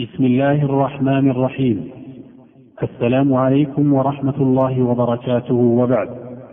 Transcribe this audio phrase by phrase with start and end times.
[0.00, 1.90] بسم الله الرحمن الرحيم.
[2.82, 5.54] السلام عليكم ورحمة الله وبركاته.
[5.54, 6.08] وبعد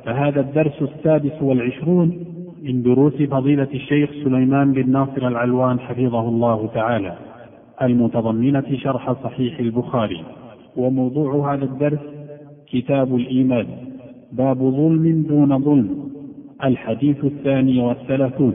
[0.05, 2.19] فهذا الدرس السادس والعشرون
[2.63, 7.15] من دروس فضيلة الشيخ سليمان بن ناصر العلوان حفظه الله تعالى
[7.81, 10.23] المتضمنة شرح صحيح البخاري.
[10.77, 11.99] وموضوع هذا الدرس
[12.67, 13.67] كتاب الإيمان
[14.31, 15.89] باب ظلم دون ظلم
[16.63, 18.53] الحديث الثاني والثلاثون.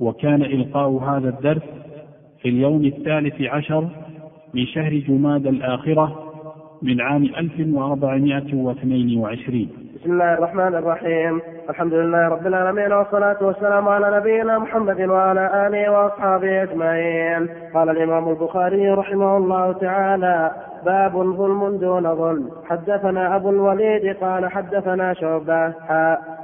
[0.00, 1.81] وكان إلقاء هذا الدرس
[2.42, 3.88] في اليوم الثالث عشر
[4.54, 6.32] من شهر جماد الآخرة
[6.82, 9.68] من عام 1422
[10.02, 11.40] بسم الله الرحمن الرحيم.
[11.70, 17.48] الحمد لله رب العالمين والصلاة والسلام على نبينا محمد وعلى آله وأصحابه أجمعين.
[17.74, 20.50] قال الإمام البخاري رحمه الله تعالى
[20.86, 22.50] باب ظلم دون ظلم.
[22.64, 25.74] حدثنا أبو الوليد قال حدثنا شعبة.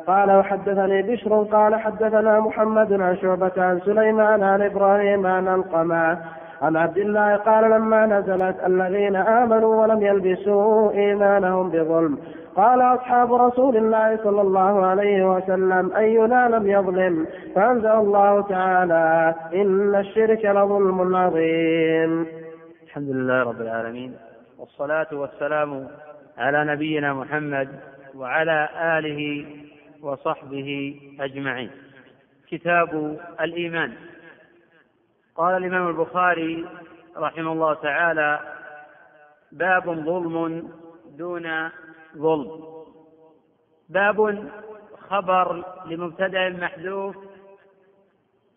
[0.08, 6.18] قال وحدثني بشر قال حدثنا محمد عن شعبة عن سليمان عن إبراهيم عن القمع
[6.62, 12.18] عن عبد الله قال لما نزلت الذين آمنوا ولم يلبسوا إيمانهم بظلم
[12.56, 19.94] قال أصحاب رسول الله صلى الله عليه وسلم أينا لم يظلم؟ فأنزل الله تعالى إن
[19.94, 22.26] الشرك لظلم عظيم.
[22.86, 24.16] الحمد لله رب العالمين
[24.58, 25.86] والصلاة والسلام
[26.38, 27.68] على نبينا محمد
[28.16, 29.44] وعلى آله
[30.02, 31.70] وصحبه أجمعين.
[32.48, 33.96] كتاب الإيمان.
[35.36, 36.66] قال الإمام البخاري
[37.16, 38.40] رحمه الله تعالى
[39.52, 40.70] باب ظلم
[41.06, 41.70] دون
[42.16, 42.64] ظلم.
[43.88, 44.48] باب
[45.08, 47.16] خبر لمبتدأ محذوف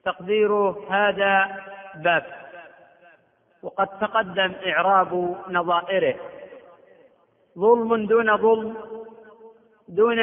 [0.06, 1.64] تقديره هذا
[1.96, 2.26] باب.
[3.64, 6.16] وقد تقدم إعراب نظائره.
[7.58, 8.78] ظلم دون ظلم
[9.88, 10.20] دون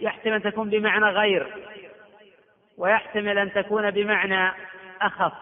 [0.00, 1.66] يحتمل أن تكون بمعنى غير
[2.78, 4.52] ويحتمل أن تكون بمعنى
[5.02, 5.32] أخف.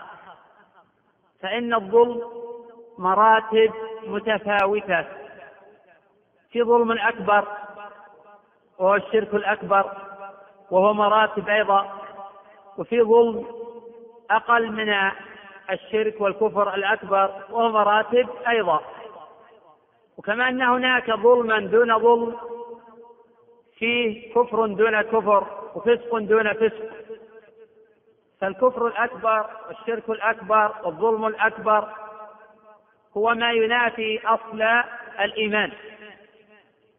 [1.42, 2.22] فإن الظلم
[2.98, 3.72] مراتب
[4.06, 5.04] متفاوتة.
[6.50, 7.48] في ظلم أكبر
[8.78, 9.92] وهو الشرك الأكبر
[10.70, 12.00] وهو مراتب أيضا
[12.78, 13.46] وفي ظلم
[14.30, 14.94] أقل من
[15.70, 18.80] الشرك والكفر الأكبر وهو مراتب أيضا.
[20.18, 22.36] وكما أن هناك ظلما دون ظلم
[23.78, 26.90] فيه كفر دون كفر وفسق دون فسق.
[28.40, 31.88] فالكفر الأكبر والشرك الأكبر والظلم الأكبر
[33.16, 34.62] هو ما ينافي أصل
[35.20, 35.72] الإيمان.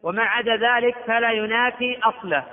[0.02, 2.44] وما عدا ذلك فلا ينافي أصله.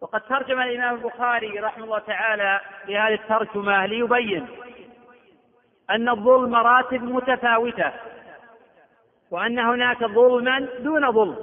[0.00, 4.46] وقد ترجم الإمام البخاري رحمه الله تعالى بهذه الترجمة ليبين
[5.90, 7.92] أن الظلم مراتب متفاوتة
[9.30, 11.36] وأن هناك ظلما دون ظلم.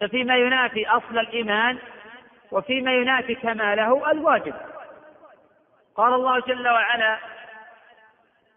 [0.00, 1.78] ففيما ينافي أصل الإيمان
[2.52, 4.54] وفيما ينافي كماله الواجب.
[5.94, 7.18] قال الله جل وعلا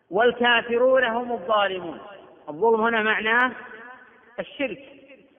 [0.10, 2.00] والكافرون هم الظالمون.
[2.50, 3.52] الظلم هنا معناه
[4.40, 4.80] الشرك.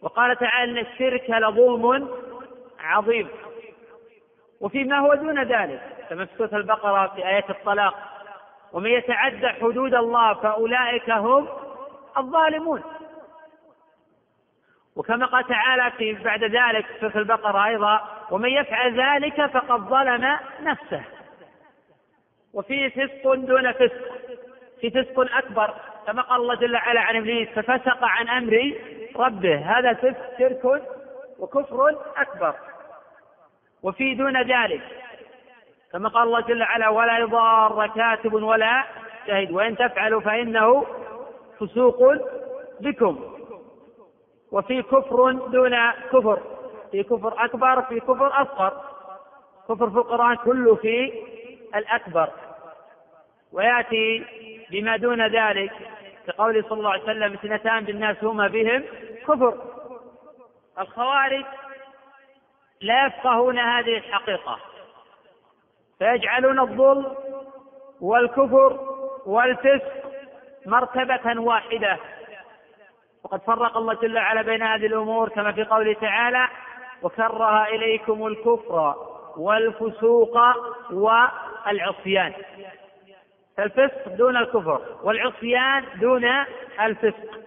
[0.02, 2.08] وقال تعالى إن الشرك لظلم
[2.80, 3.28] عظيم.
[4.60, 5.80] وفيما هو دون ذلك
[6.10, 7.94] كما في سورة البقرة في ايات الطلاق
[8.72, 11.48] ومن يتعدى حدود الله فأولئك هم
[12.18, 12.82] الظالمون.
[15.00, 18.00] وكما قال تعالى في بعد ذلك في سورة البقرة أيضا
[18.30, 21.02] ومن يفعل ذلك فقد ظلم نفسه.
[22.54, 23.92] وفيه فسق دون فسق
[24.80, 25.74] في فسق أكبر
[26.06, 28.74] كما قال الله جل وعلا عن إبليس ففسق عن أمر
[29.16, 29.78] ربه.
[29.78, 30.82] هذا فسق شرك
[31.38, 32.54] وكفر أكبر.
[33.82, 34.82] وفي دون ذلك
[35.92, 38.84] كما قال الله جل وعلا ولا يضار كاتب ولا
[39.26, 40.86] شهيد وإن تفعلوا فإنه
[41.60, 42.12] فسوق
[42.80, 43.39] بكم.
[44.52, 46.40] وفي كفر دون كفر.
[46.90, 48.72] في كفر أكبر في كفر أصغر.
[49.68, 51.12] كفر في القرآن كله في
[51.74, 52.30] الأكبر.
[53.52, 54.24] ويأتي
[54.70, 55.72] بما دون ذلك
[56.26, 58.84] كقوله صلى الله عليه وسلم اثنتان بالناس هما بهم
[59.28, 59.54] كفر.
[60.78, 61.44] الخوارج
[62.80, 64.58] لا يفقهون هذه الحقيقة.
[65.98, 67.16] فيجعلون الظلم
[68.00, 68.80] والكفر
[69.26, 69.92] والفسق
[70.66, 71.98] مرتبة واحدة.
[73.24, 76.48] وقد فرق الله جل وعلا بين هذه الأمور كما في قوله تعالى
[77.02, 78.94] وكره إليكم الكفر
[79.36, 80.38] والفسوق
[80.92, 82.32] والعصيان
[83.56, 86.24] فالفسق دون الكفر والعصيان دون
[86.80, 87.40] الفسق.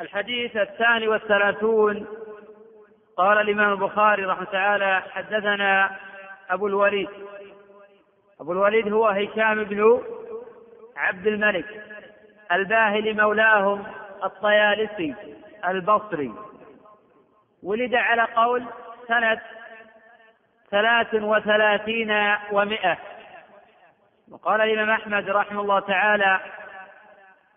[0.00, 2.06] الحديث الثاني والثلاثون.
[3.16, 5.96] قال الإمام البخاري رحمه تعالى حدثنا
[6.50, 7.08] أبو الوليد
[8.40, 10.02] أبو الوليد هو هشام بن
[10.96, 11.84] عبد الملك
[12.52, 13.84] الباهلي مولاهم.
[14.24, 15.14] الطيالسي
[15.68, 16.32] البصري.
[17.62, 18.64] ولد على قول
[19.08, 19.40] سنة
[20.70, 22.10] ثلاث وثلاثين
[22.52, 22.98] ومائة
[24.30, 26.40] وقال الإمام أحمد رحمه الله تعالى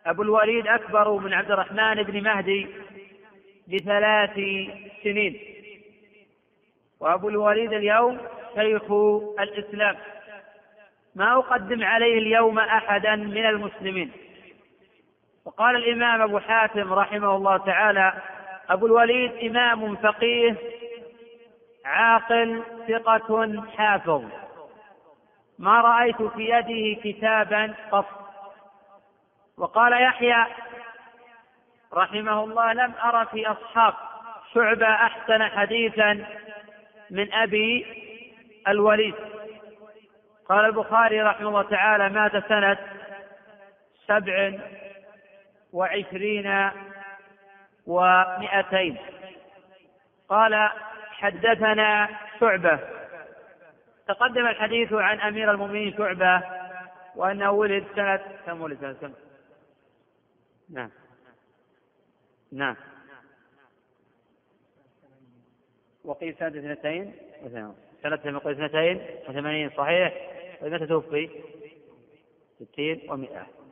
[0.05, 2.67] أبو الوليد أكبر من عبد الرحمن بن مهدي
[3.67, 4.33] بثلاث
[5.03, 5.39] سنين.
[6.99, 8.17] وأبو الوليد اليوم
[8.55, 8.91] شيخ
[9.39, 9.97] الإسلام.
[11.15, 14.11] ما أقدم عليه اليوم أحدا من المسلمين.
[15.47, 18.13] وقال الإمام أبو حاتم رحمه الله تعالى
[18.69, 20.55] أبو الوليد إمام فقيه
[21.85, 24.23] عاقل ثقة حافظ.
[25.59, 28.05] ما رأيت في يده كتابا قط
[29.57, 30.45] وقال يحيى
[31.93, 33.93] رحمه الله لم أرى في أصحاب
[34.53, 36.25] شعبة أحسن حديثا
[37.11, 37.85] من أبي
[38.67, 39.15] الوليد.
[40.49, 42.77] قال البخاري رحمه الله تعالى مات سنة
[44.07, 44.53] سبع
[45.77, 46.71] وعشرين
[47.85, 48.97] ومئتين.
[50.29, 50.69] قال
[51.11, 52.09] حدثنا
[52.39, 52.79] شعبة.
[54.07, 56.43] تقدم الحديث عن أمير المؤمنين شعبة
[57.15, 59.13] وأنه ولد سنة كم ولد سنة كم؟
[60.69, 60.89] نعم.
[62.51, 62.75] نعم.
[66.05, 67.15] وقيل سنة اثنتين
[68.03, 70.13] سنة وقيل اثنتين وثمانين صحيح؟
[70.61, 71.29] ومتى توفي؟
[72.59, 73.66] ستين ومئة.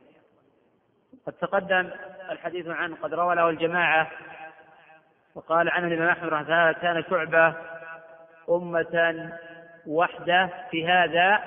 [1.26, 1.90] قد تقدم
[2.30, 4.10] الحديث عنه قد روى له الجماعة
[5.34, 7.54] وقال عنه الإمام أحمد رحمه الله كان شعبة
[8.48, 9.30] أمة
[9.86, 11.42] وحدة في هذا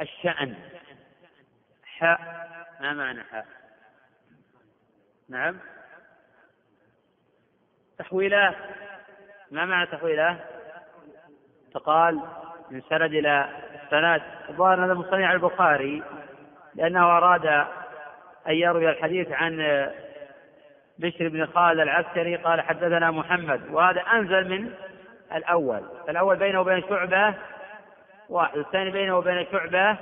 [0.00, 0.54] الشأن.
[1.84, 2.20] حاء.
[2.80, 3.46] ما معنى حاء؟
[5.28, 5.58] نعم.
[7.98, 8.54] تحويلة.
[9.50, 10.40] ما معنى تحويلة؟
[11.74, 12.22] فقال
[12.70, 13.48] من سند إلى
[13.90, 14.22] سند.
[14.48, 16.02] الظاهر هذا مصنع البخاري
[16.74, 17.66] لأنه أراد
[18.48, 19.56] أن يروي الحديث عن
[20.98, 24.70] بشر بن خالد العسكري قال حدثنا محمد وهذا أنزل من
[25.34, 25.82] الأول.
[26.08, 27.34] الأول بينه وبين شعبة
[28.28, 29.96] واحد والثاني بينه وبين شعبة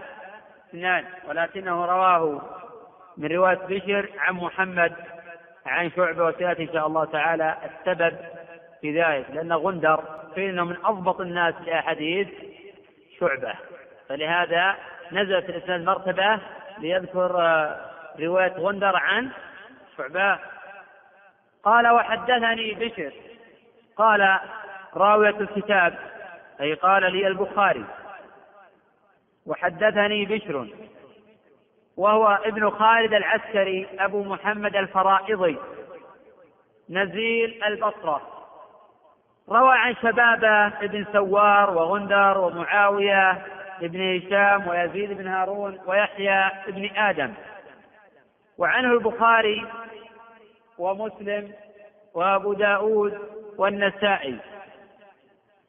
[0.68, 2.40] اثنان ولكنه رواه
[3.16, 4.92] من رواية بشر عن محمد
[5.66, 8.16] عن شعبة وسيأتي إن شاء الله تعالى السبب
[8.80, 9.96] في ذلك لأن غندر
[10.36, 12.28] قيل أنه من أضبط الناس لأحاديث
[13.20, 13.54] شعبة.
[14.08, 14.74] فلهذا
[15.12, 16.38] نزل في الإسناد مرتبة
[16.78, 17.40] ليذكر
[18.20, 19.30] رواية غندر عن
[19.96, 20.38] شعبة.
[21.62, 23.12] قال وحدثني بشر.
[23.96, 24.38] قال
[24.94, 25.98] راوية الكتاب.
[26.60, 27.84] أي قال لي البخاري.
[29.46, 30.68] وحدثني بشر.
[31.96, 35.58] وهو ابن خالد العسكري أبو محمد الفرائضي.
[36.90, 38.22] نزيل البصرة.
[39.48, 43.46] روى عن شبابه ابن سوار وغندر ومعاوية
[43.82, 47.34] ابن هشام ويزيد بن هارون ويحيى ابن آدم.
[48.58, 49.66] وعنه البخاري
[50.78, 51.52] ومسلم
[52.14, 53.18] وأبو داود
[53.58, 54.38] والنسائي.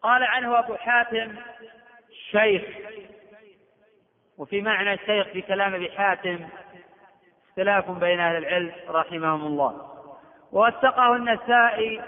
[0.02, 1.36] قال عنه أبو حاتم
[2.32, 2.64] شيخ.
[4.38, 6.48] وفي معنى الشيخ في كلام أبي حاتم
[7.50, 9.92] اختلاف بين أهل العلم رحمهم الله.
[10.52, 12.02] ووثقه النسائي.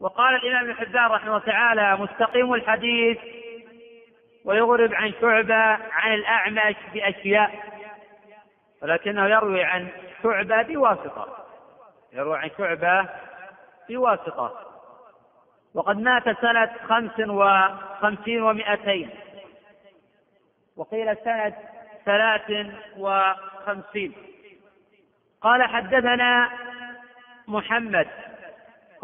[0.00, 3.18] وقال الإمام ابن حبان رحمه الله تعالى مستقيم الحديث
[4.44, 5.54] ويغرب عن شعبة
[5.92, 7.79] عن الأعمش بأشياء.
[8.82, 9.88] ولكنه يروي عن
[10.22, 11.46] شعبة بواسطة.
[12.12, 13.08] يروي عن شعبة
[13.88, 14.70] بواسطة.
[15.74, 19.10] وقد مات سنة خمس وخمسين ومائتين
[20.76, 21.54] وقيل سنة
[22.06, 22.66] ثلاث
[22.98, 24.12] وخمسين
[25.40, 26.50] قال حدثنا
[27.48, 28.08] محمد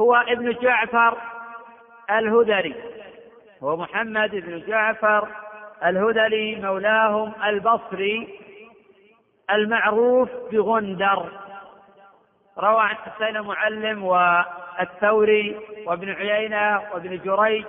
[0.01, 1.19] هو ابن جعفر
[2.11, 2.75] الهذلي.
[3.63, 5.29] هو محمد بن جعفر
[5.85, 8.46] الهذلي مولاهم البصري.
[9.51, 11.29] المعروف بغندر.
[12.59, 17.65] روى عن حسين المعلم والثوري وابن عيينة وابن جريج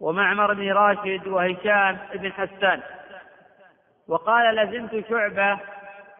[0.00, 2.82] ومعمر بن راشد وهشام بن حسان.
[4.08, 5.58] وقال لزمت شعبة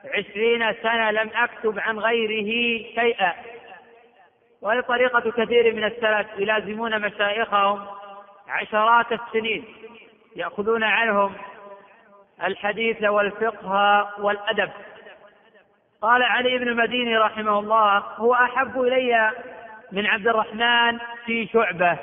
[0.05, 3.35] عشرين سنة لم أكتب عن غيره شيئا.
[4.63, 7.87] وهي طريقة كثير من السلف يلازمون مشايخهم
[8.49, 9.65] عشرات السنين
[10.37, 11.35] يأخذون عنهم
[12.45, 14.71] الحديث والفقه والأدب.
[16.03, 19.31] قال علي بن المديني رحمه الله هو أحب إلي
[19.93, 21.99] من عبد الرحمن في شعبة.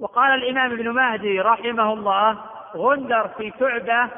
[0.00, 2.38] وقال الإمام ابن مهدي رحمه الله
[2.76, 4.10] غندر في شعبة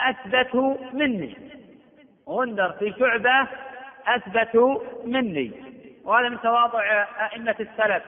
[0.00, 0.54] أثبت
[0.92, 1.36] مني.
[2.28, 3.48] غندر في شعبة
[4.06, 5.52] أثبت مني.
[6.04, 8.02] وهذا من تواضع أئمة السلف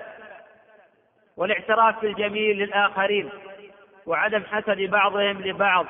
[1.37, 3.31] والاعتراف بالجميل للآخرين.
[4.09, 5.87] وعدم حسد بعضهم لبعض.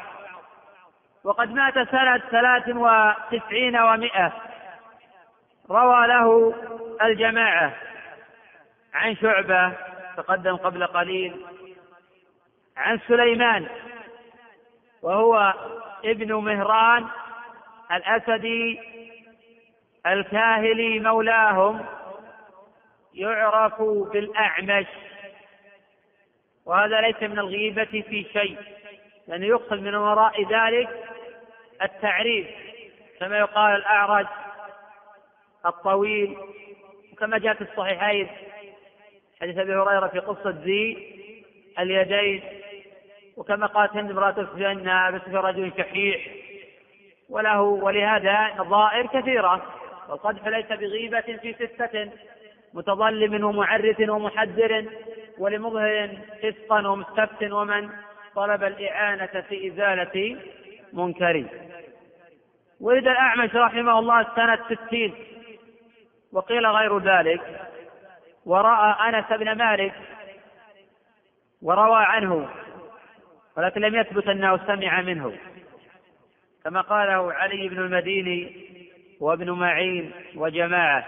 [1.24, 4.32] وقد مات سنة ثلاث وتسعين ومائة
[5.70, 6.54] روى له
[7.02, 7.74] الجماعة
[8.94, 9.72] عن شعبة
[10.16, 11.46] تقدم قبل قليل
[12.76, 13.68] عن سليمان
[15.02, 15.54] وهو
[16.04, 17.06] ابن مهران
[17.92, 18.80] الأسدي
[20.06, 21.84] الكاهلي مولاهم
[23.14, 24.86] يعرف بالأعمش.
[26.68, 28.56] وهذا ليس من الغيبة في شيء
[29.28, 30.88] لأنه يقصد من وراء ذلك
[31.82, 32.46] التعريف
[33.20, 34.26] كما يقال الأعرج
[35.66, 36.36] الطويل
[37.12, 38.28] وكما جاء في الصحيحين
[39.40, 41.14] حديث أبي هريرة في قصة ذي
[41.78, 42.42] اليدين
[43.36, 46.28] وكما قالت هند امرأة سفيان بس رجل شحيح
[47.28, 49.62] وله ولهذا نظائر كثيرة
[50.08, 52.10] والقدح ليس بغيبة في ستة
[52.74, 54.86] متظلم ومعرف ومحذر
[55.38, 56.08] ولمظهر
[56.42, 57.90] فسقا ومستفت ومن
[58.34, 60.36] طلب الإعانة في إزالة
[60.92, 61.44] منكر.
[62.80, 65.14] ولد الأعمش رحمه الله سنة ستين
[66.32, 67.60] وقيل غير ذلك
[68.46, 69.94] ورأى أنس بن مالك
[71.62, 72.48] وروى عنه
[73.56, 75.32] ولكن لم يثبت أنه سمع منه.
[76.64, 78.68] كما قاله علي بن المديني
[79.20, 81.06] وابن معين وجماعة.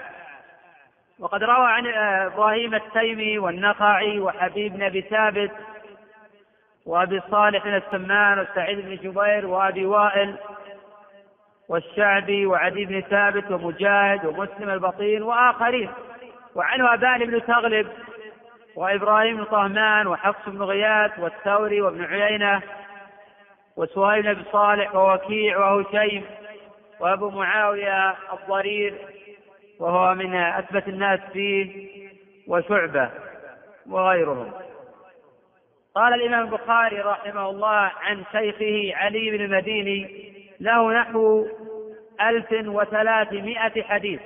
[1.21, 1.87] وقد روى عن
[2.27, 5.51] إبراهيم التيمي والنخعي وحبيب بن أبي ثابت
[6.87, 10.37] وأبي صالح السمان وسعيد بن جبير وأبي وائل
[11.69, 15.91] والشعبي وعدي بن ثابت ومجاهد ومسلم البطين وآخرين.
[16.55, 17.89] وعنه أبان بن تغلب
[18.77, 22.63] وإبراهيم بن طهمان وحفص بن غياث والثوري وابن عيينة
[23.77, 26.25] وسهيل بن صالح ووكيع وهشيم
[27.01, 28.95] وأبو معاوية الضرير
[29.81, 31.89] وهو من أثبت الناس فيه
[32.49, 33.11] وشعبة
[33.87, 34.53] وغيرهم.
[35.95, 41.47] قال الإمام البخاري رحمه الله عن شيخه علي بن المديني له نحو
[42.21, 44.21] ألف وثلاثمائة حديث.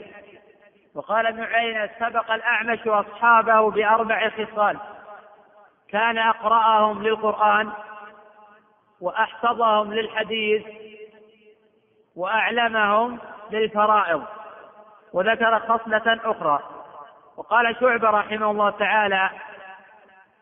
[0.95, 4.79] وقال ابن عيينة سبق الأعمش أصحابه بأربع خصال.
[5.89, 7.73] كان أقرأهم للقرآن
[9.01, 10.63] وأحفظهم للحديث
[12.17, 13.19] وأعلمهم
[13.51, 14.25] للفرائض.
[15.15, 16.63] وذكر خصلة أخرى.
[17.37, 19.31] وقال شعبة رحمه الله تعالى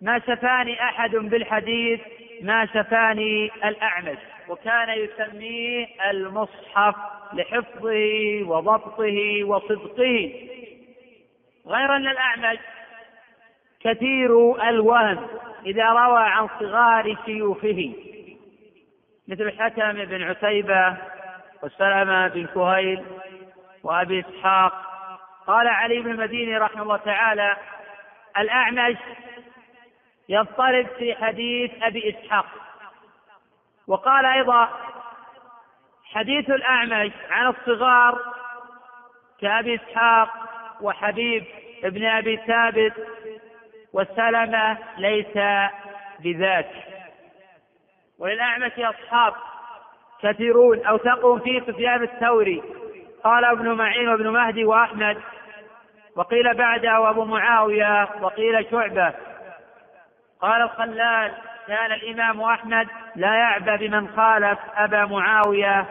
[0.00, 2.00] ما شفاني أحد بالحديث
[2.42, 4.18] ما شفاني الأعمش.
[4.48, 6.94] وكان يسميه المصحف
[7.32, 10.32] لحفظه وضبطه وصدقه.
[11.66, 12.58] غير أن الأعمش
[13.80, 15.26] كثير الوهم
[15.66, 17.92] إذا روى عن صغار شيوخه.
[19.28, 20.96] مثل حكم بن عتيبة
[21.62, 23.02] وسلمة بن كهيل
[23.82, 24.72] وأبي إسحاق.
[25.46, 27.56] قال علي بن المديني رحمه الله تعالى
[28.38, 28.96] الأعمش
[30.28, 32.46] يضطرب في حديث أبي إسحاق.
[33.86, 34.68] وقال أيضا
[36.04, 38.18] حديث الأعمش عن الصغار
[39.40, 40.28] كأبي إسحاق
[40.80, 41.44] وحبيب
[41.84, 42.92] ابن أبي ثابت
[43.92, 45.38] والسلمة ليس
[46.20, 46.70] بذاك.
[48.18, 49.34] وللأعمش أصحاب
[50.22, 52.62] كثيرون أوثقهم فيه سفيان الثوري.
[53.24, 55.18] قال ابن معين وابن مهدي وأحمد
[56.16, 59.14] وقيل بعده أبو معاوية وقيل شعبة.
[60.40, 61.32] قال الخلال
[61.66, 65.86] كان الإمام أحمد لا يعبى بمن خالف أبا معاوية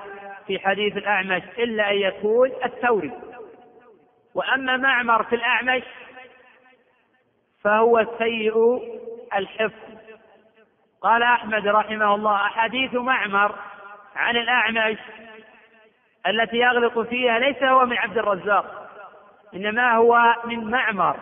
[0.48, 3.12] في حديث الأعمش إلا أن يكون الثوري.
[4.36, 5.84] وأما معمر في الأعمش
[7.64, 8.82] فهو سيء
[9.36, 9.92] الحفظ.
[11.02, 13.56] قال أحمد رحمه الله أحاديث معمر
[14.16, 14.98] عن الأعمش
[16.28, 18.90] التي يغلط فيها ليس هو من عبد الرزاق
[19.54, 21.16] إنما هو من معمر.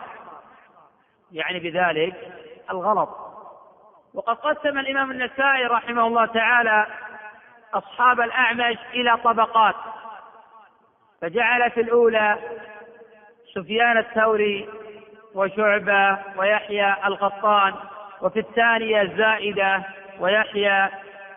[1.32, 2.14] يعني بذلك
[2.70, 3.08] الغلط.
[4.14, 6.86] وقد قسم الإمام النسائي رحمه الله تعالى
[7.74, 9.74] أصحاب الأعمش إلى طبقات.
[11.22, 12.38] فجعل في الأولى
[13.54, 14.68] سفيان الثوري
[15.34, 17.74] وشعبة ويحيى القطان
[18.22, 19.82] وفي الثانية الزائدة
[20.20, 20.88] ويحيى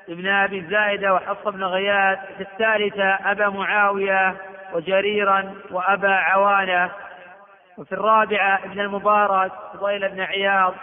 [0.10, 4.36] ابن أبي الزائدة وحفص بن غياث في الثالثة أبا معاوية
[4.74, 6.91] وجريرا وأبا عوانة
[7.77, 10.74] وفي الرابعة ابن المبارك فضيل بن عياض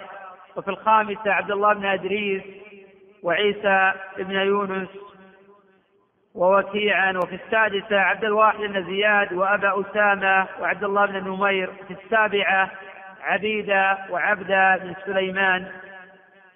[0.57, 2.43] وفي الخامسة عبد الله بن أدريس
[3.23, 4.89] وعيسى بن يونس
[6.35, 12.71] ووكيعا وفي السادسة عبد الواحد بن زياد وأبا أسامة وعبد الله بن نمير في السابعة
[13.23, 15.67] عبيدة وعبدة بن سليمان.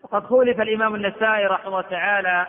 [0.04, 2.46] وقد خولف الإمام النسائي رحمه الله تعالى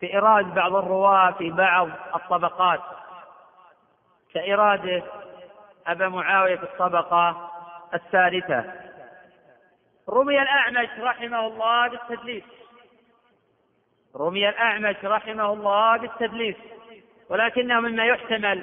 [0.00, 2.80] في إراد بعض الرواة في بعض الطبقات.
[4.34, 5.02] كإراده
[5.86, 7.50] أبا معاوية في الطبقة
[7.94, 8.64] الثالثة.
[10.08, 12.44] رمي الأعمش رحمه الله بالتدليس.
[14.16, 16.56] رمي الأعمش رحمه الله بالتدليس.
[17.28, 18.62] ولكنه مما يحتمل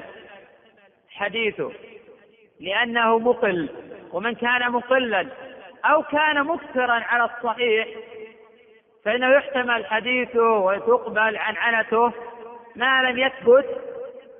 [1.09, 1.71] حديثه.
[2.59, 3.69] لأنه مقل.
[4.11, 5.29] ومن كان مقلا
[5.85, 7.87] أو كان مكثرا على الصحيح
[9.05, 12.13] فإنه يحتمل حديثه وتقبل عنعنته
[12.75, 13.65] ما لم يثبت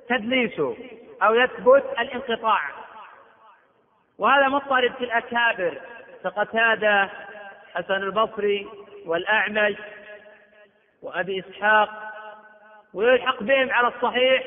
[0.09, 0.75] تدليسه
[1.23, 2.61] أو يثبت الانقطاع.
[4.17, 5.77] وهذا مضطرد في الأكابر
[6.23, 7.09] كقتادة
[7.73, 8.67] حسن البصري
[9.05, 9.75] والأعمش
[11.01, 11.89] وأبي إسحاق
[12.93, 14.43] ويلحق بهم على الصحيح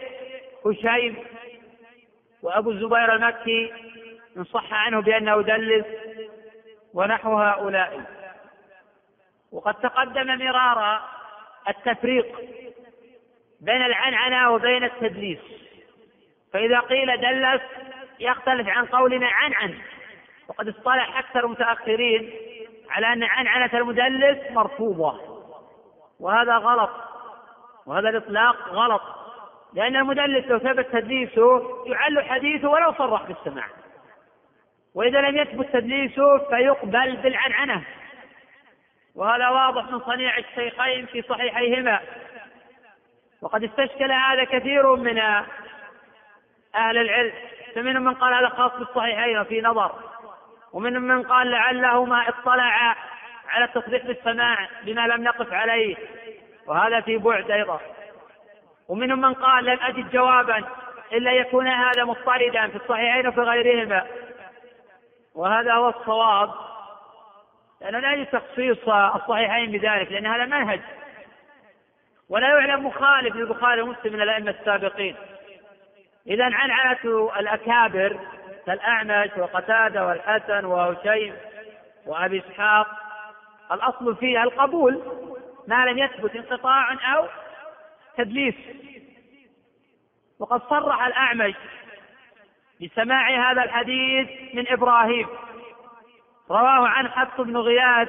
[0.66, 1.16] هشيم
[2.42, 3.72] وأبو الزبير المكي
[4.36, 5.86] إن صح عنه بأنه دلس
[6.94, 8.04] ونحو هؤلاء.
[9.52, 11.02] وقد تقدم مرارا
[11.68, 12.40] التفريق
[13.60, 15.38] بين العنعنة وبين التدليس.
[16.52, 17.62] فإذا قيل دلس
[18.20, 19.78] يختلف عن قولنا عنعن.
[20.48, 22.32] وقد اصطلح أكثر المتأخرين
[22.90, 25.20] على أن عنعنة المدلس مرفوضة.
[26.20, 26.90] وهذا غلط.
[27.86, 29.02] وهذا الإطلاق غلط.
[29.74, 33.66] لأن المدلس لو ثبت تدليسه يعل حديثه ولو صرح بالسماع.
[34.94, 37.82] وإذا لم يثبت تدليسه فيقبل بالعنعنة.
[39.14, 42.00] وهذا واضح من صنيع الشيخين في صحيحيهما.
[43.42, 45.18] وقد استشكل هذا كثير من
[46.74, 47.32] أهل العلم
[47.74, 49.92] فمنهم من قال هذا خاص بالصحيحين وفي نظر
[50.72, 52.96] ومنهم من قال لعله ما اطلع
[53.48, 55.96] على التصريح بالسماع بما لم نقف عليه
[56.66, 57.80] وهذا في بعد أيضا.
[58.88, 60.64] ومنهم من قال لم أجد جوابا
[61.12, 64.06] إلا يكون هذا مضطردا في الصحيحين وفي غيرهما.
[65.34, 66.50] وهذا هو الصواب
[67.80, 70.80] لأنه لا يجوز تخصيص الصحيحين بذلك لأن هذا منهج.
[72.28, 75.16] ولا يعلم مخالف للبخاري ومسلم من الأئمة السابقين.
[76.26, 78.20] إذا عنعنة الأكابر
[78.66, 81.36] كالأعمش وقتادة والحسن وهشيم
[82.06, 82.86] وأبي إسحاق
[83.72, 85.02] الأصل فيها القبول
[85.68, 87.26] ما لم يثبت انقطاع أو
[88.16, 88.54] تدليس.
[90.38, 91.54] وقد صرح الأعمش
[92.82, 95.26] بسماع هذا الحديث من إبراهيم.
[96.50, 98.08] رواه عن حفص بن غياث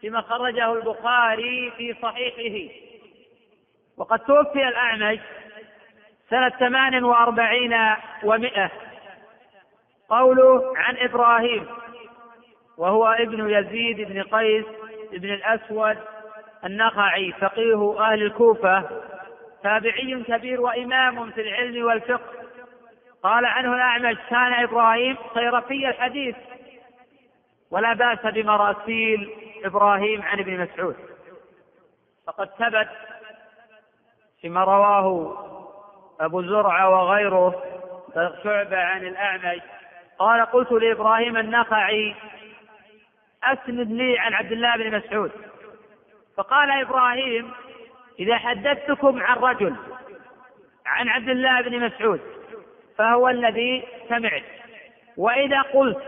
[0.00, 2.74] فيما خرجه البخاري في صحيحه.
[3.96, 5.18] وقد توفي الأعمش
[6.30, 7.74] سنة ثمان وأربعين
[8.22, 8.70] ومائة
[10.08, 11.66] قوله عن إبراهيم
[12.78, 14.64] وهو ابن يزيد بن قيس
[15.12, 15.98] بن الأسود
[16.64, 19.02] النخعي فقيه أهل الكوفة
[19.62, 22.43] تابعي كبير وإمام في العلم والفقه.
[23.24, 26.36] قال عنه الأعمش كان إبراهيم صيرفي الحديث.
[27.70, 29.30] ولا بأس بمراسيل
[29.64, 30.96] إبراهيم عن ابن مسعود.
[32.26, 32.88] فقد ثبت
[34.40, 35.36] فيما رواه
[36.20, 37.62] أبو زرعة وغيره
[38.44, 39.62] شعبة عن الأعمش.
[40.18, 42.14] قال قلت لإبراهيم النخعي
[43.44, 45.30] أسند لي عن عبد الله بن مسعود.
[46.36, 47.52] فقال إبراهيم
[48.18, 49.76] إذا حدثتكم عن رجل
[50.86, 52.33] عن عبد الله بن مسعود
[52.98, 54.42] فهو الذي سمعت.
[55.16, 55.98] وإذا قلت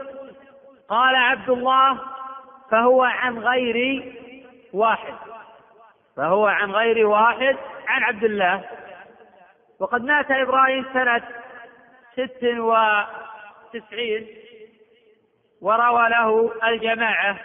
[0.88, 1.98] قال عبد الله
[2.70, 4.12] فهو عن غير
[4.72, 5.14] واحد.
[6.16, 7.56] فهو عن غير واحد
[7.88, 8.64] عن عبد الله.
[9.80, 11.22] وقد مات إبراهيم سنة
[12.12, 14.26] ست وتسعين
[15.62, 17.36] وروى له الجماعة.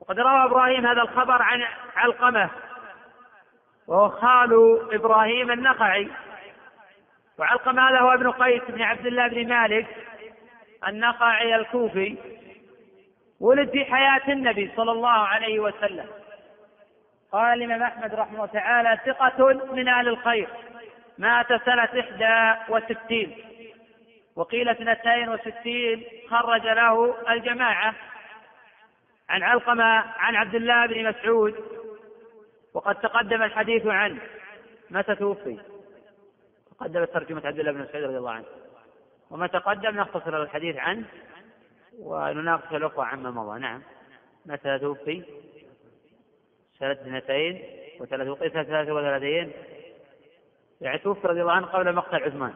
[0.00, 1.64] وقد روى إبراهيم هذا الخبر عن
[1.96, 2.50] علقمة.
[3.88, 6.10] وهو خال إبراهيم النخعي.
[7.38, 9.86] وعلقمة هذا هو ابن قيس بن عبد الله بن مالك
[10.88, 12.16] النخعي الكوفي
[13.40, 16.06] ولد في حياة النبي صلى الله عليه وسلم.
[17.32, 20.48] قال الإمام أحمد رحمه الله تعالى ثقة من أهل الخير.
[21.18, 23.36] مات سنة إحدى وستين.
[24.36, 27.94] وقيل اثنتين وستين خرج له الجماعة.
[29.28, 31.54] عن علقمة عن عبد الله بن مسعود
[32.74, 34.20] وقد تقدم الحديث عنه.
[34.90, 35.58] متى توفي؟
[36.82, 38.44] تقدمت ترجمة عبد الله بن مسعود رضي الله عنه.
[39.30, 41.04] وما تقدم نختصر الحديث عنه
[41.98, 43.60] ونناقش الأخوة عما مضى.
[43.60, 43.82] نعم.
[44.46, 45.24] متى توفي؟
[46.78, 47.62] سنة اثنتين
[48.00, 49.52] وثلاث وقيل ثلاث وثلاثين.
[50.80, 52.54] يعني توفي رضي الله عنه قبل مقتل عثمان.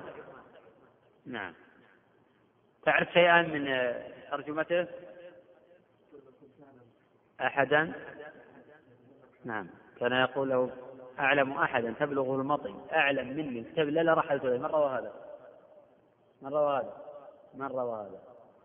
[1.26, 1.54] نعم.
[2.84, 3.94] تعرف شيئا من
[4.30, 4.86] ترجمته؟
[7.40, 7.92] أحدا؟
[9.44, 9.66] نعم.
[10.00, 10.70] كان يقول له
[11.18, 15.12] أعلم أحدا تبلغ المطي أعلم مني كتب لا رحلت إليه من روى هذا؟
[16.42, 16.96] من روى هذا؟
[17.55, 18.20] من روى هذا؟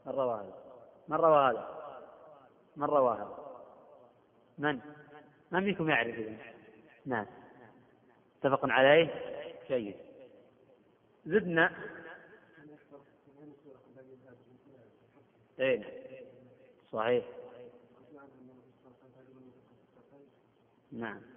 [0.06, 0.54] من روى هذا؟
[1.08, 1.68] من روى هذا؟
[2.76, 3.38] من روى هذا؟
[4.58, 4.80] من؟
[5.52, 6.38] من منكم يعرف إذن؟
[7.06, 7.26] نعم.
[8.38, 9.10] متفق عليه؟
[9.68, 9.96] جيد.
[11.26, 11.72] زدنا.
[15.60, 15.84] إيه
[16.92, 17.26] صحيح.
[20.92, 21.31] نعم.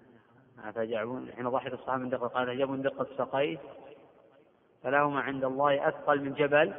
[0.74, 3.58] فجعبون حين ضحك الصحابة من دقة قال من دقة سقيه
[4.82, 6.74] فلهما عند الله أثقل من جبل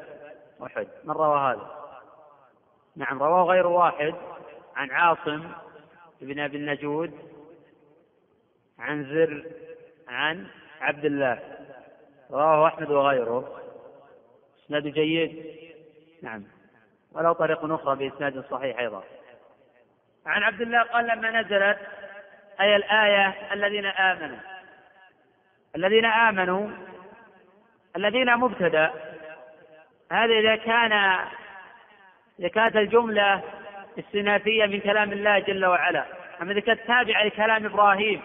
[0.64, 0.88] أحد.
[1.04, 1.86] من روى هذا؟
[2.96, 4.16] نعم رواه غير واحد.
[4.76, 5.52] عن عاصم
[6.22, 7.12] ابن أبي النجود.
[8.80, 9.46] عن زر
[10.08, 10.48] عن
[10.82, 11.40] عبد الله.
[12.32, 13.62] رواه أحمد وغيره.
[14.66, 15.56] إسناد جيد.
[16.22, 16.44] نعم.
[17.12, 19.04] ولو طريق أخرى بإسناد صحيح أيضا.
[20.26, 21.78] عن عبد الله قال لما نزلت
[22.62, 24.38] أي الآية الذين آمنوا.
[25.76, 26.70] الذين آمنوا
[27.96, 28.92] الذين مبتدأ.
[30.12, 30.94] هذا إذا كان
[32.40, 33.42] إذا كانت الجملة
[34.00, 36.06] استنافية من كلام الله جل وعلا.
[36.42, 38.22] أما إذا كانت تابعة لكلام إبراهيم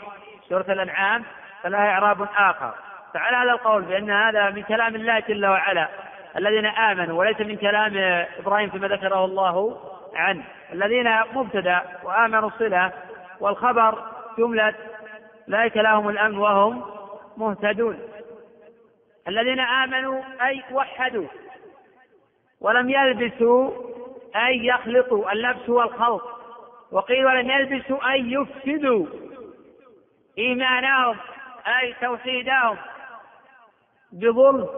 [0.49, 1.25] سورة الأنعام
[1.63, 2.75] فلها إعراب آخر.
[3.15, 5.89] فعلى هذا القول بأن هذا من كلام الله جل وعلا.
[6.37, 7.97] الذين آمنوا وليس من كلام
[8.39, 9.81] إبراهيم فيما ذكره الله
[10.15, 10.45] عنه.
[10.73, 12.93] الذين مبتدأ وآمنوا صلة
[13.41, 14.75] والخبر جملة
[15.49, 16.85] أولئك لهم الأمن وهم
[17.37, 17.99] مهتدون.
[19.29, 21.27] الذين آمنوا أي وحدوا
[22.61, 23.71] ولم يلبسوا
[24.37, 26.23] أي يخلطوا اللبس والخلط
[26.93, 29.07] وقيل ولم يلبسوا أي يفسدوا
[30.39, 31.17] إيمانهم
[31.81, 32.77] أي توحيدهم
[34.13, 34.69] بظلم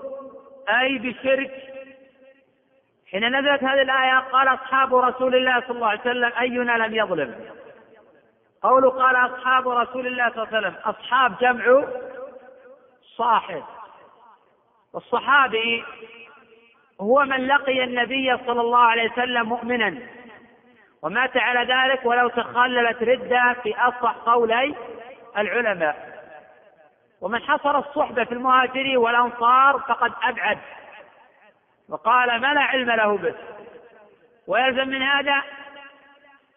[0.68, 1.52] أي بشرك.
[3.10, 7.61] حين نزلت هذه الآية قال أصحاب رسول الله صلى الله عليه وسلم أينا لم يظلم؟
[8.62, 11.84] قوله قال أصحاب رسول الله صلى الله عليه وسلم أصحاب جمع
[13.16, 13.62] صاحب.
[14.92, 15.84] والصحابي
[17.00, 19.98] هو من لقي النبي صلى الله عليه وسلم مؤمنا
[21.02, 24.74] ومات على ذلك ولو تخللت ردة في أصح قولي
[25.38, 26.12] العلماء.
[27.20, 30.58] ومن حصر الصحبة في المهاجرين والأنصار فقد أبعد.
[31.88, 33.34] وقال ما لا علم له به.
[34.46, 35.42] ويلزم من هذا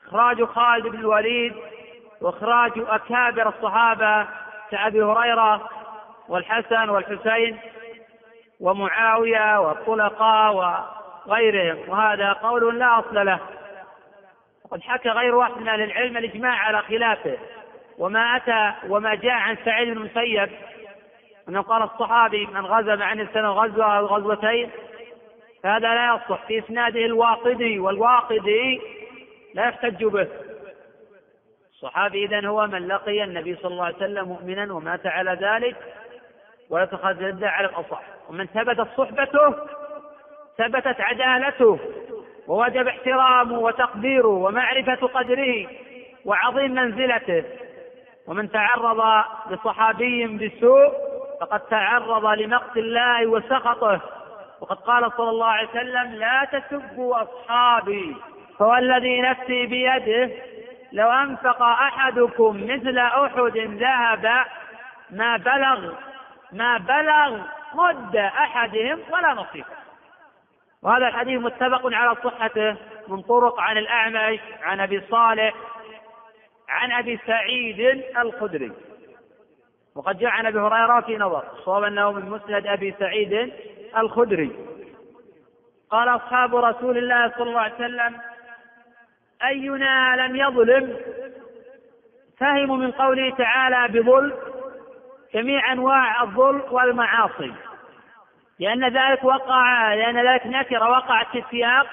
[0.07, 1.55] إخراج خالد بن الوليد
[2.25, 4.27] وإخراج أكابر الصحابة
[4.71, 5.69] كأبي هريرة
[6.29, 7.57] والحسن والحسين
[8.59, 10.53] ومعاوية والطلقاء
[11.27, 11.89] وغيرهم.
[11.89, 13.39] وهذا قول لا أصل له.
[14.65, 17.37] وقد حكى غير واحد من أهل العلم الإجماع على خلافه.
[17.97, 20.49] وما أتى وما جاء عن سعيد بن المسيب.
[21.49, 24.69] أنه قال الصحابي من غزا عن السنة غزوة أو غزوتين
[25.63, 26.45] فهذا لا يصح.
[26.47, 28.81] في إسناده الواقدي والواقدي
[29.53, 30.27] لا يحتج به.
[31.85, 35.75] الصحابي إذن هو من لقي النبي صلى الله عليه وسلم مؤمنا ومات على ذلك
[36.69, 38.01] ولا تخرج على الأصح.
[38.29, 39.55] ومن ثبتت صحبته
[40.57, 41.79] ثبتت عدالته
[42.47, 45.67] ووجب احترامه وتقديره ومعرفة قدره
[46.25, 47.43] وعظيم منزلته.
[48.27, 50.91] ومن تعرض لصحابي بسوء
[51.41, 54.01] فقد تعرض لمقت الله وسخطه.
[54.61, 58.15] وقد قال صلى الله عليه وسلم لا تسبوا أصحابي
[58.59, 60.31] فوالذي نفسي بيده
[60.95, 64.45] لو أنفق أحدكم مثل أحد ذهب
[65.09, 65.93] ما بلغ
[66.51, 67.41] ما بلغ
[67.73, 69.75] مد أحدهم ولا نصيبه
[70.81, 72.75] وهذا الحديث متفق على صحته
[73.07, 75.53] من طرق عن الأعمش عن أبي صالح
[76.69, 78.71] عن أبي سعيد الخدري.
[79.95, 83.53] وقد جاء عن أبي هريرة في نظر صواب أنه من مسند أبي سعيد
[83.97, 84.51] الخدري.
[85.89, 88.17] قال أصحاب رسول الله صلى الله عليه وسلم
[89.47, 90.97] أينا لم يظلم؟
[92.39, 94.33] فهموا من قوله تعالى بظلم
[95.33, 97.53] جميع أنواع الظلم والمعاصي.
[98.59, 101.87] لأن ذلك وقع لأن ذلك نكرة وقعت في سياق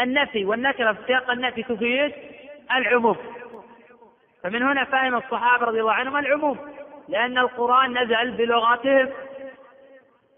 [0.00, 2.12] النفي والنكرة في سياق النفي تفيد
[2.76, 3.16] العموم.
[4.42, 6.58] فمن هنا فهم الصحابة رضي الله عنهم العموم
[7.08, 9.08] لأن القرآن نزل بلغتهم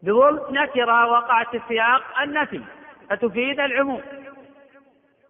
[0.03, 2.61] بظلم نكرة وقعت في سياق النفي
[3.11, 4.03] فتفيد العموم.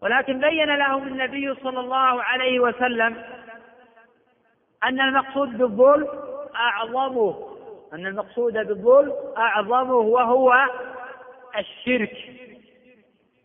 [0.04, 3.24] ولكن بين لهم النبي صلى الله عليه وسلم
[4.84, 6.08] أن المقصود بالظلم
[6.56, 7.56] أعظمه
[7.92, 10.54] أن المقصود بالظلم أعظمه وهو
[11.58, 12.16] الشرك.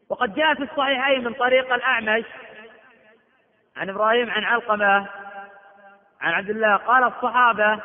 [0.10, 2.26] وقد جاء في الصحيحين من طريق الأعمش
[3.78, 5.08] عن إبراهيم عن علقمة
[6.22, 7.80] عن عبد الله قال الصحابة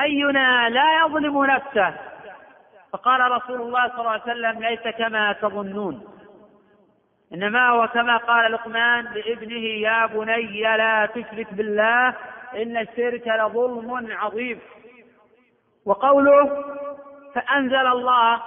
[0.00, 1.94] أينا لا يظلم نفسه؟
[2.92, 6.19] فقال رسول الله صلى الله عليه وسلم ليس كما تظنون.
[7.34, 12.14] إنما هو كما قال لقمان لابنه يا بني لا تشرك بالله
[12.54, 14.60] إن الشرك لظلم عظيم.
[15.86, 16.64] وقوله
[17.34, 18.42] فأنزل الله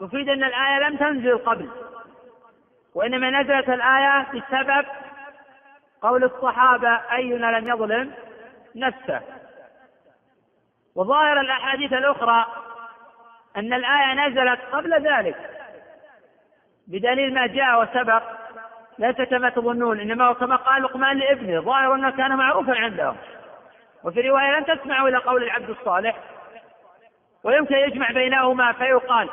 [0.00, 1.68] يفيد أن الآية لم تنزل قبل
[2.94, 4.86] وإنما نزلت الآية بسبب
[6.02, 8.12] قول الصحابة أينا لم يظلم
[8.76, 9.20] نفسه.
[10.94, 12.46] وظاهر الأحاديث الأخرى
[13.56, 15.53] أن الآية نزلت قبل ذلك.
[16.88, 18.22] بدليل ما جاء وسبق
[18.98, 23.16] ليس كما تظنون إنما هو كما قال لقمان لابنه ظاهر أنه كان معروفا عندهم.
[24.04, 26.16] وفي رواية لن تسمعوا إلى قول العبد الصالح
[27.44, 29.28] ويمكن يجمع بينهما فيقال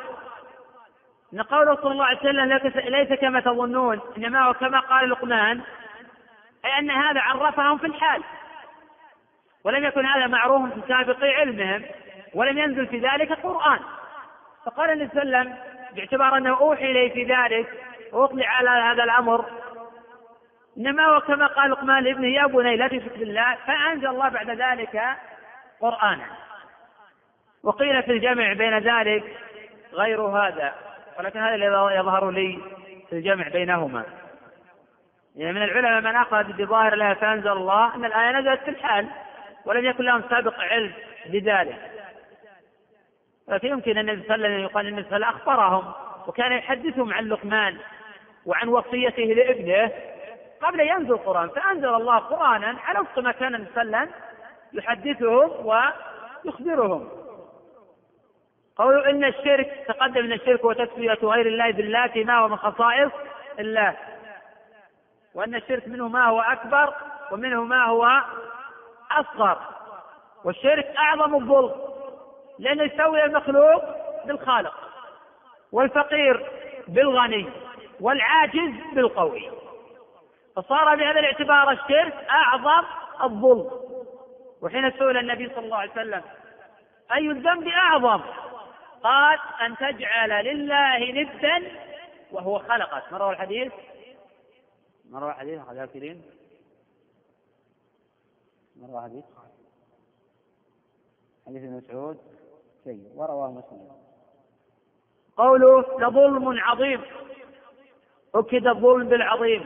[1.34, 5.60] إن قوله صلى الله عليه وسلم ليس كما تظنون إنما هو كما قال لقمان
[6.64, 8.22] أي أن هذا عرفهم في الحال.
[9.64, 11.84] ولم يكن هذا معروف في سابق علمهم
[12.34, 13.78] ولم ينزل في ذلك قرآن.
[14.66, 17.66] فقال النبي صلى الله عليه وسلم باعتبار أنه أوحي إليه في ذلك
[18.12, 19.44] وأطلع على هذا الأمر.
[20.78, 25.02] إنما هو كما قال لقمان لابنه يا بني لا تشرك بالله فأنزل الله بعد ذلك
[25.80, 26.26] قرآنا.
[27.62, 29.24] وقيل في الجمع بين ذلك
[29.92, 30.74] غير هذا
[31.18, 32.58] ولكن هذا الذي يظهر لي
[33.10, 34.04] في الجمع بينهما.
[35.36, 39.08] يعني من العلماء من أخذ بظاهر الآية فأنزل الله أن الآية نزلت في الحال
[39.64, 40.92] ولم يكن لهم سابق علم
[41.26, 42.01] بذلك.
[43.52, 45.92] لكن يمكن أن النبي صلى الله عليه وسلم يقال النبي صلى الله عليه وسلم أخبرهم
[46.26, 47.78] وكان يحدثهم عن لقمان
[48.46, 49.92] وعن وصيته لابنه
[50.62, 51.48] قبل أن ينزل القرآن.
[51.48, 54.22] فأنزل الله قرآنا على وفق ما كان النبي صلى الله عليه وسلم
[54.72, 57.08] يحدثهم ويخبرهم.
[58.76, 63.12] قولوا إن الشرك تقدم أن الشرك هو تسوية غير الله بالله ما هو من خصائص
[63.58, 63.96] الله.
[65.34, 66.94] وأن الشرك منه ما هو أكبر
[67.32, 68.22] ومنه ما هو
[69.10, 69.58] أصغر.
[70.44, 71.91] والشرك أعظم الظلم.
[72.58, 73.82] لأنه يسوي المخلوق
[74.26, 74.74] بالخالق
[75.72, 76.50] والفقير
[76.88, 77.50] بالغني
[78.00, 79.50] والعاجز بالقوي.
[80.56, 82.84] فصار بهذا الاعتبار الشرك أعظم
[83.22, 83.70] الظلم.
[84.62, 86.22] وحين سئل النبي صلى الله عليه وسلم
[87.12, 88.20] أي الذنب أعظم؟
[89.02, 91.72] قال أن تجعل لله ندا
[92.32, 93.12] وهو خلقك.
[93.12, 93.72] روى الحديث؟
[95.14, 96.22] روى الحديث أخذ كريم
[98.76, 99.24] ما روى الحديث؟
[101.46, 102.41] حديث ابن مسعود.
[102.84, 103.88] سيء ورواه مسلم.
[105.36, 107.00] قوله لظلم عظيم.
[108.34, 109.64] أكد الظلم بالعظيم.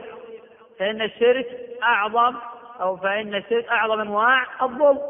[0.79, 1.47] فإن الشرك
[1.83, 2.35] أعظم
[2.81, 5.03] أو فإن الشرك أعظم أنواع الظلم.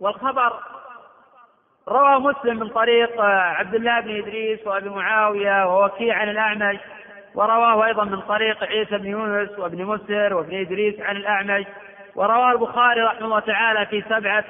[0.00, 0.60] والخبر.
[1.88, 6.78] روى مسلم من طريق عبد الله بن إدريس وأبي معاوية ووكيع عن الأعمش.
[7.34, 11.66] ورواه أيضا من طريق عيسى بن يونس وابن مسر وابن إدريس عن الأعمش.
[12.14, 14.44] ورواه البخاري رحمه الله تعالى في سبعة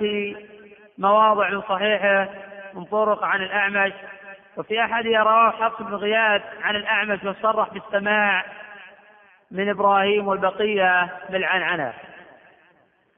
[0.99, 2.29] مواضع صحيحة
[2.75, 3.93] من طرق عن الأعمش
[4.57, 8.45] وفي أحدها رواه حفص بن غياث عن الأعمش وصرح بالسماع
[9.51, 11.95] من إبراهيم والبقية بالعنعنة.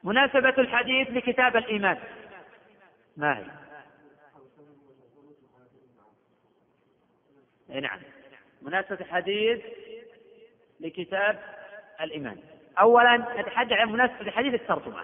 [0.05, 1.99] مناسبة الحديث لكتاب الإيمان.
[3.17, 3.45] ما هي؟
[7.71, 7.99] أي نعم.
[8.62, 9.61] مناسبة الحديث
[10.81, 11.39] لكتاب
[12.01, 12.39] الإيمان.
[12.81, 15.03] أولا نتحدث عن مناسبة الحديث الترجمة.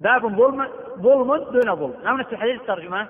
[0.00, 2.00] باب ظلم ظلم دون ظلم.
[2.04, 3.08] ما مناسبة الحديث الترجمة.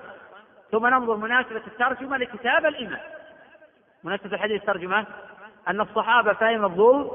[0.71, 2.99] ثم ننظر مناسبة الترجمة لكتاب الإيمان
[4.03, 5.05] مناسبة الحديث الترجمة.
[5.67, 7.11] أن الصحابة فهم الظلم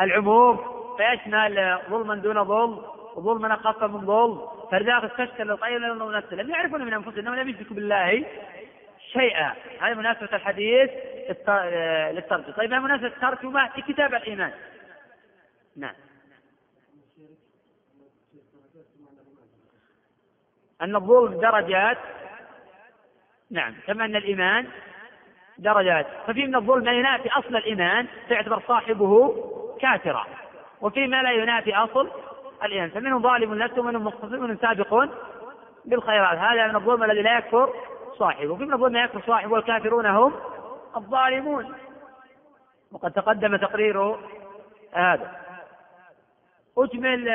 [0.00, 0.58] العموم
[0.96, 2.82] فيشمل ظلما دون ظلم
[3.14, 4.40] وظلما أخف من ظلم.
[4.70, 8.24] فلذلك استشكل القيل لأنه لم يعرفون من أنفسهم أنهم لم يشركوا بالله
[9.12, 9.54] شيئا.
[9.80, 10.90] هذه مناسبة الحديث
[12.14, 12.54] للترجمة.
[12.56, 14.52] طيب ما مناسبة الترجمة لكتاب الإيمان.
[15.76, 15.94] نعم.
[20.84, 21.98] أن الظلم درجات.
[23.50, 24.66] نعم كما أن الإيمان
[25.58, 26.06] درجات.
[26.26, 29.34] ففي من الظلم ما ينافي أصل الإيمان فيعتبر صاحبه
[29.80, 30.26] كافرا.
[30.80, 32.10] وفي ما لا ينافي أصل
[32.64, 32.90] الإيمان.
[32.90, 35.08] فمنهم ظالم لنفسه ومنهم مقتصد ومنهم سابق
[35.84, 36.38] بالخيرات.
[36.38, 37.74] هذا من الظلم الذي لا يكفر
[38.18, 38.52] صاحبه.
[38.52, 40.32] وفي من الظلم ما يكفر صاحبه والكافرون هم
[40.96, 41.74] الظالمون.
[42.92, 44.16] وقد تقدم تقرير
[44.92, 45.30] هذا.
[46.78, 47.32] أجمل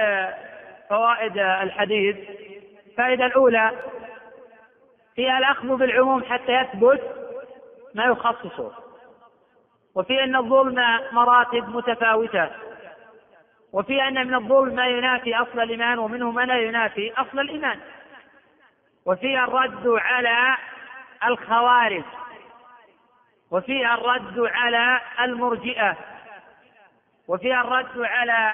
[0.89, 2.17] فوائد الحديث
[2.99, 3.71] الفائدة الأولى
[5.15, 7.01] فيها الأخذ بالعموم حتى يثبت
[7.95, 8.71] ما يخصصه
[9.95, 10.75] وفي أن الظلم
[11.11, 12.49] مراتب متفاوتة
[13.73, 17.79] وفي أن من الظلم ما ينافي أصل الإيمان ومنه ما لا ينافي أصل الإيمان
[19.05, 20.57] وفيها الرد على
[21.23, 22.03] الخوارج
[23.51, 25.97] وفيها الرد على المرجئة
[27.27, 28.53] وفيها الرد على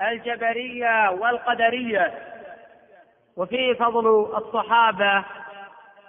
[0.00, 2.35] الجبرية والقدرية.
[3.36, 5.24] وفيه فضل الصحابة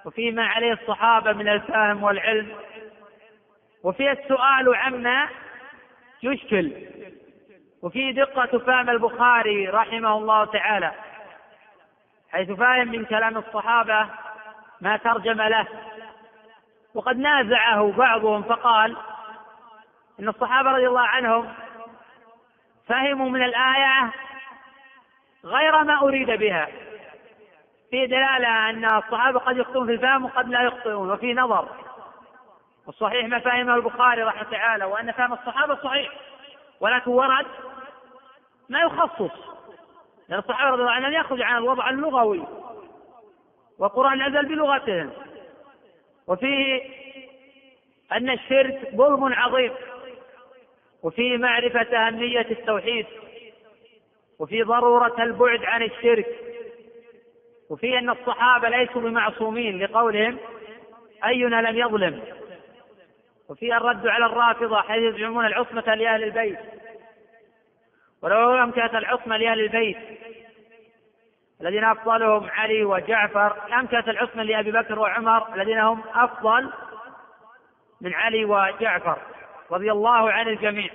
[0.05, 2.55] وفيه ما عليه الصحابة من الفهم والعلم.
[3.83, 5.29] وفيه السؤال عما
[6.23, 6.71] يشكل.
[7.81, 10.91] وفيه دقة فهم البخاري رحمه الله تعالى
[12.31, 14.07] حيث فهم من كلام الصحابة
[14.81, 15.67] ما ترجم له.
[16.93, 18.97] وقد نازعه بعضهم فقال
[20.19, 21.53] إن الصحابة رضي الله عنهم
[22.87, 24.11] فهموا من الآية
[25.45, 26.86] غير ما أريد بها.
[27.91, 31.69] في دلالة أن الصحابة قد يخطئون في الفهم وقد لا يخطئون وفي نظر.
[32.87, 36.11] والصحيح ما فهمه البخاري رحمه الله تعالى وأن فهم الصحابة صحيح
[36.79, 37.45] ولكن ورد
[38.69, 39.31] ما يخصص.
[40.29, 42.43] لأن الصحابة رضي الله عنهم يخرج عن الوضع اللغوي
[43.79, 45.11] والقرآن نزل بلغتهم.
[46.27, 46.81] وفيه
[48.11, 49.73] أن الشرك ظلم عظيم
[51.03, 53.05] وفي معرفة أهمية التوحيد
[54.39, 56.56] وفي ضرورة البعد عن الشرك.
[57.69, 60.37] وفي أن الصحابة ليسوا بمعصومين لقولهم
[61.25, 62.21] أينا لم يظلم.
[63.49, 66.59] وفي الرد على الرافضة حيث يزعمون العصمة لأهل البيت.
[68.21, 69.97] ولو أمكنت العصمة لأهل البيت
[71.61, 76.69] الذين أفضلهم علي وجعفر أمكنت العصمة لأبي بكر وعمر الذين هم أفضل
[78.01, 79.17] من علي وجعفر
[79.71, 80.89] رضي الله عن الجميع.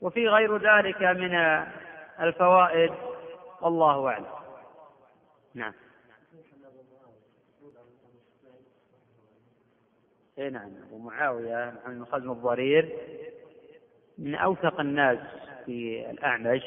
[0.00, 1.34] وفي غير ذلك من
[2.20, 2.92] الفوائد
[3.60, 4.37] والله أعلم.
[5.54, 5.72] نعم.
[10.38, 10.70] اي نعم.
[10.86, 12.98] أبو معاوية بن خزم الضرير.
[14.18, 15.18] من أوثق الناس
[15.66, 16.62] في الأعمش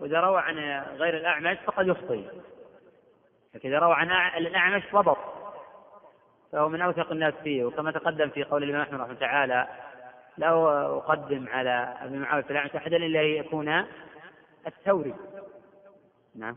[0.00, 0.58] وإذا روى عن
[0.96, 2.24] غير الأعمش فقد يخطئ.
[3.54, 5.18] لكن إذا روى عن الأعمش ضبط.
[6.52, 9.68] فهو من أوثق الناس فيه وكما تقدم في قول الإمام أحمد رحمه تعالى
[10.36, 10.50] لا
[10.96, 13.84] أقدم على أبي معاوية في الأعمش أحدا إلا ان يكون
[14.66, 15.14] الثوري
[16.34, 16.56] نعم.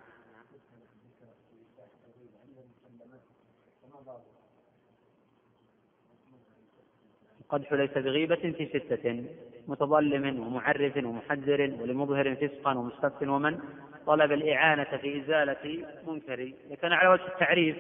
[7.48, 9.24] القدح ليس بغيبة في ستة
[9.68, 13.60] متظلم ومعرف ومحذر ولمظهر فسقا ومستفت ومن
[14.08, 16.52] طلب الإعانة في إزالة منكر.
[16.70, 17.78] لكن على وجه التعريف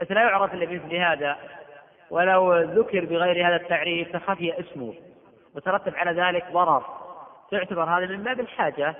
[0.00, 1.36] حيث لا يعرف إلا بمثل هذا
[2.10, 4.94] ولو ذكر بغير هذا التعريف فخفي اسمه
[5.54, 6.84] وترتب على ذلك ضرر.
[7.50, 8.94] تعتبر هذا من باب الحاجة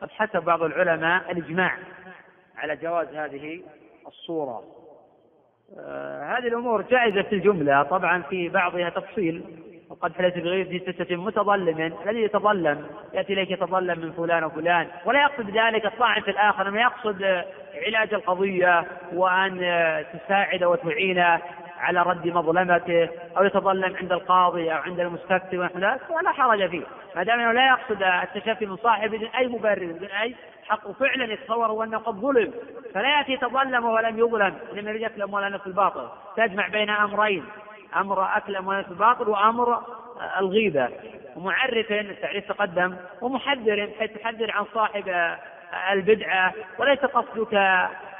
[0.00, 1.78] قد حسب بعض العلماء الإجماع
[2.56, 3.62] على جواز هذه
[4.06, 4.77] الصورة.
[6.22, 7.82] هذه الأمور جائزة في الجملة.
[7.82, 9.42] طبعا في بعضها تفصيل.
[9.90, 11.92] وقد حدث بغير في ستة متظلم.
[12.06, 16.68] الذي يتظلم؟ يأتي إليك يتظلم من فلان وفلان ولا يقصد ذلك الطاعن الآخر.
[16.68, 17.22] إنما يقصد
[17.86, 19.58] علاج القضية وأن
[20.12, 21.18] تساعد وتعين
[21.78, 23.08] على رد مظلمته.
[23.36, 26.00] أو يتظلم عند القاضي أو عند المستفتي ونحو ذلك.
[26.10, 26.82] ولا حرج فيه.
[27.16, 30.34] ما دام أنه لا يقصد التشفي من صاحب بدون أي مبرر بدون أي
[30.68, 32.52] حق فعلا يتصور أنه قد ظلم.
[32.94, 34.58] فلا يأتي يتظلم ولم يظلم.
[34.72, 36.08] لم يريد أكل أموال الناس الباطل.
[36.36, 37.44] تجمع بين أمرين.
[37.96, 39.82] أمر أكل أموال الناس الباطل وأمر
[40.40, 40.88] الغيبة.
[41.36, 42.96] ومعرف التعريف تقدم.
[43.20, 45.36] ومحذر حيث تحذر عن صاحب
[45.92, 46.54] البدعة.
[46.78, 47.54] وليس قصدك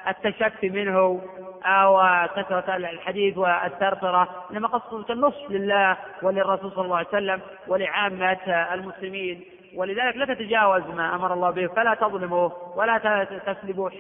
[0.09, 1.23] التشفي منه
[1.65, 2.03] أو
[2.37, 4.47] كثرة الحديث والثرثرة.
[4.51, 9.45] إنما قصدك النصح لله وللرسول صلى الله عليه وسلم ولعامة المسلمين.
[9.77, 13.91] ولذلك لا تتجاوز ما أمر الله به فلا تظلموا ولا تسلبوا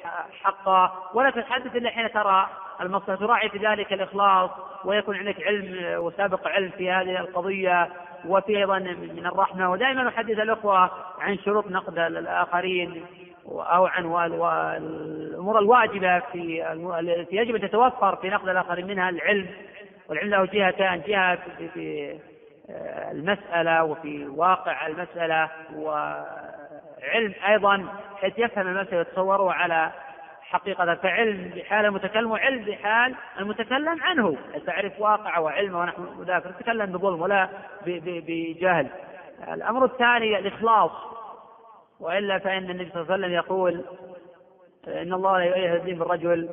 [0.43, 2.49] حقه ولا تتحدث إلا حين ترى
[2.81, 4.51] المصلحه تراعي في ذلك الإخلاص
[4.85, 7.89] ويكون عندك علم وسابق علم في هذه القضية
[8.27, 9.71] وفي أيضا من الرحمة.
[9.71, 13.05] ودائما نحدث الأخوة عن شروط نقد الآخرين
[13.47, 14.05] أو عن
[14.77, 19.47] الأمور الواجبة في التي يجب أن تتوفر في نقد الآخرين منها العلم.
[20.09, 21.39] والعلم له جهتان جهة
[21.75, 22.19] في
[23.11, 27.87] المسألة وفي واقع المسألة وعلم أيضا
[28.21, 29.93] حيث يفهم المسألة يتصوره على
[30.41, 34.37] حقيقة فعلم بحال المتكلم وعلم بحال المتكلم عنه.
[34.67, 37.49] تعرف واقعه وعلمه ونحن ذاك نتكلم بظلم ولا
[37.87, 38.87] بجهل.
[39.53, 40.93] الأمر الثاني الإخلاص.
[42.01, 43.85] وإلا فإن النبي صلى الله عليه وسلم يقول
[44.89, 46.49] إن الله لا يهدي بالرجل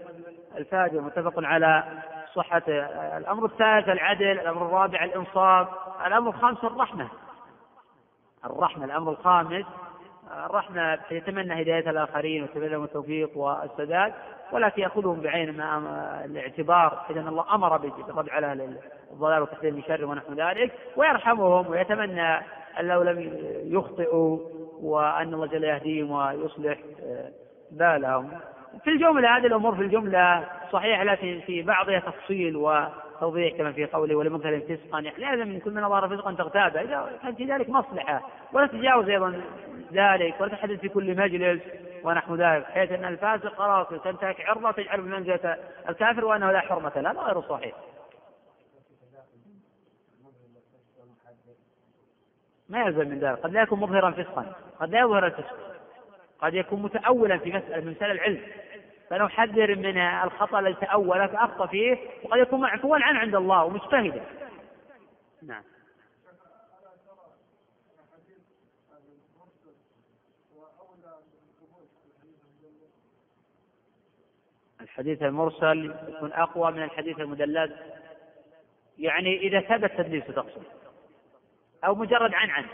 [0.58, 1.84] الفاجر متفق على
[2.36, 2.64] صحة
[3.18, 5.68] الأمر الثالث العدل الأمر الرابع الإنصاف
[6.08, 7.08] الأمر الخامس الرحمة.
[8.46, 9.66] الرحمة الأمر الخامس
[10.46, 11.00] الرحمة.
[11.12, 14.14] يتمنى هداية الآخرين لهم التوفيق والسداد
[14.52, 15.62] ولكن يأخذهم بعين
[16.26, 17.06] الاعتبار.
[17.10, 18.54] إذا الله أمر بالرد على
[19.12, 22.38] الضلال وتحذير من شر ونحو ذلك ويرحمهم ويتمنى
[22.80, 24.40] أن لو لم يخطئوا
[24.82, 26.80] وأن الله جل يهديهم ويصلح
[27.72, 28.32] بالهم.
[28.84, 34.16] في الجملة هذه الأمور في الجملة صحيحة لكن في بعضها تفصيل وتوضيح كما في قوله
[34.16, 35.00] ولمنكر فسقا.
[35.00, 36.82] يعني لازم كل من أظهر فسقا تغتابه.
[36.82, 38.22] إذا كان في ذلك مصلحة
[38.54, 39.42] ولا تتجاوز أيضا
[39.94, 41.62] ذلك ولا تحدث في كل مجلس
[42.04, 45.58] ونحو ذلك بحيث أن الفاسق خلاص تنتهك عرضة تجعل بمنزلة
[45.90, 47.76] الكافر وأنه لا حرمة له هذا غير صحيح.
[52.70, 53.40] ما يلزم من ذلك.
[53.40, 54.46] قد لا يكون مظهرا فسقا
[54.80, 55.56] قد لا يظهر الفسق
[56.40, 58.42] قد يكون متأولا في مسألة من مسألة العلم.
[59.10, 64.26] فنحذر من الخطأ الذي تأول فأخطأ فيه وقد يكون معفوا عنه عند الله ومجتهدا.
[65.42, 65.64] نعم.
[74.82, 77.72] الحديث المرسل يكون أقوى من الحديث المدلس
[78.98, 80.64] يعني إذا ثبت تدليسه تقصد؟
[81.86, 82.66] أو مجرد عن عن؟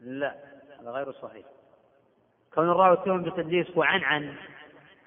[0.00, 0.34] لا
[0.80, 1.46] هذا غير صحيح.
[2.54, 4.34] كون الراوي يتهم بالتدليس وعن عن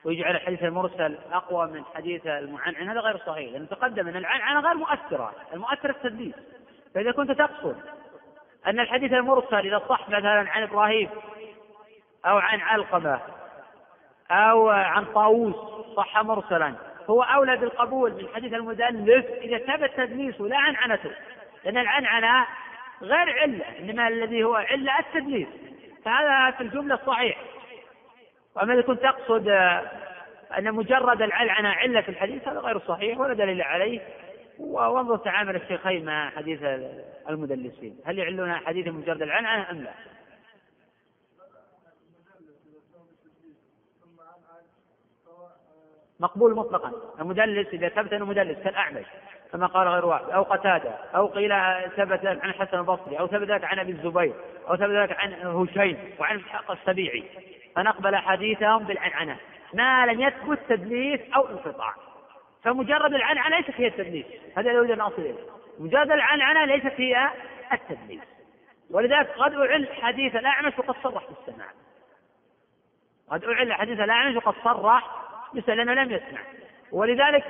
[0.04, 4.74] ويجعل الحديث المرسل أقوى من حديث المعنعن هذا غير صحيح لأنه تقدم أن العنعنه غير
[4.74, 6.36] مؤثرة المؤثر التدليس.
[6.96, 7.76] فإذا كنت تقصد
[8.68, 11.10] أن الحديث المرسل إذا صح مثلا عن إبراهيم
[12.26, 13.20] أو عن علقمة
[14.32, 15.56] أو عن طاووس
[15.96, 16.74] صح مرسلا
[17.10, 21.12] هو أولى بالقبول من حديث المدلس إذا ثبت تدليسه لا عنعنته
[21.66, 22.48] لأن العنعنة
[23.02, 25.48] غير علة إنما الذي هو علة التدليس.
[26.06, 27.38] فهذا في الجملة صحيح.
[28.56, 29.48] وأما إذا كنت تقصد
[30.58, 34.02] أن مجرد العنعنة علة في الحديث هذا غير صحيح ولا دليل عليه.
[34.60, 36.60] وأنظر تعامل الشيخين مع حديث
[37.30, 38.00] المدلسين.
[38.06, 39.94] هل يعلون حديث مجرد العنعنة أم لا؟
[46.20, 46.92] مقبول مطلقا.
[47.20, 49.06] المدلس إذا ثبت أنه مدلس كالأعمش.
[49.54, 51.50] كما قال غير واحد أو قتادة أو قيل
[51.98, 54.34] ثبت عن الحسن البصري أو ثبت عن أبي الزبير
[54.70, 57.24] أو ثبت عن هشيم وعن إسحاق السبيعي.
[57.76, 59.38] فنقبل حديثهم بالعنعنة.
[59.74, 61.94] ما لم يثبت تدليس أو انقطاع.
[62.64, 64.26] فمجرد العنعنة ليست هي التدليس.
[64.58, 65.36] هذا يريد أن أصل إليه
[65.80, 67.30] مجرد العنعنة ليست هي
[67.74, 68.22] التدليس.
[68.92, 71.68] ولذلك قد أعل حديث الأعمش وقد صرح بالسماع.
[73.32, 75.10] قد أعل حديث الأعمش وقد صرح
[75.54, 76.40] بالسماع لأنه لم يسمع.
[76.94, 77.48] ولذلك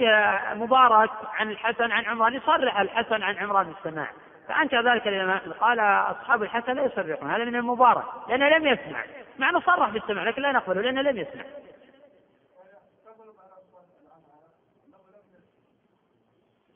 [0.54, 4.08] مبارك عن الحسن عن عمران يصرح الحسن عن عمران بالسماع
[4.48, 9.06] فأنكر ذلك الإمام قال أصحاب الحسن لا يصرحون هذا من المبارك لأنه لم يسمع.
[9.40, 11.44] مع أنه صرح بالسمع لكن لا نقبله لأنه لم يسمع.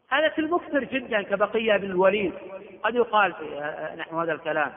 [0.10, 2.34] هذا في المكثر جدا كبقية بن الوليد.
[2.84, 3.46] قد يقال في
[3.98, 4.74] نحو هذا الكلام.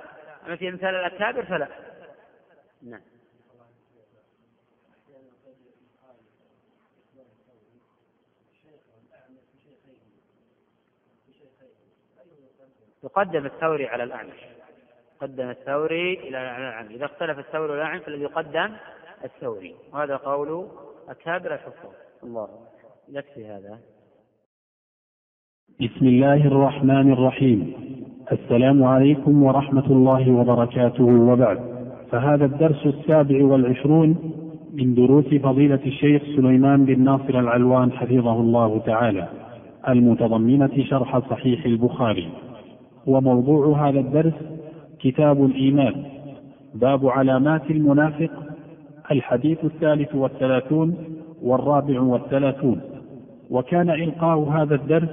[0.46, 1.68] أما في مثال الأكابر فلا.
[2.82, 3.00] نعم.
[13.04, 14.40] يقدم الثوري على الأعمش
[15.20, 18.68] قدم الثوري إلى الأعمش إذا اختلف الثوري والأعمش فالذي يقدم
[19.24, 19.74] الثوري.
[19.92, 20.66] وهذا قول
[21.08, 21.90] أكابر الحفاظ.
[22.22, 22.48] الله
[23.08, 23.78] يكفي هذا.
[25.80, 27.74] بسم الله الرحمن الرحيم.
[28.32, 31.04] السلام عليكم ورحمة الله وبركاته.
[31.04, 31.58] وبعد.
[32.10, 34.08] فهذا الدرس السابع والعشرون
[34.72, 39.28] من دروس فضيلة الشيخ سليمان بن ناصر العلوان حفظه الله تعالى.
[39.88, 42.49] المتضمنة شرح صحيح البخاري.
[43.10, 44.32] وموضوع هذا الدرس
[45.00, 45.94] كتاب الإيمان
[46.74, 48.30] باب علامات المنافق
[49.10, 50.94] الحديث الثالث والثلاثون
[51.42, 52.80] والرابع والثلاثون.
[53.50, 55.08] وكان إلقاء هذا الدرس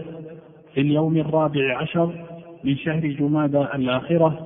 [0.74, 2.26] في اليوم الرابع عشر
[2.64, 4.40] من شهر جمادى الآخرة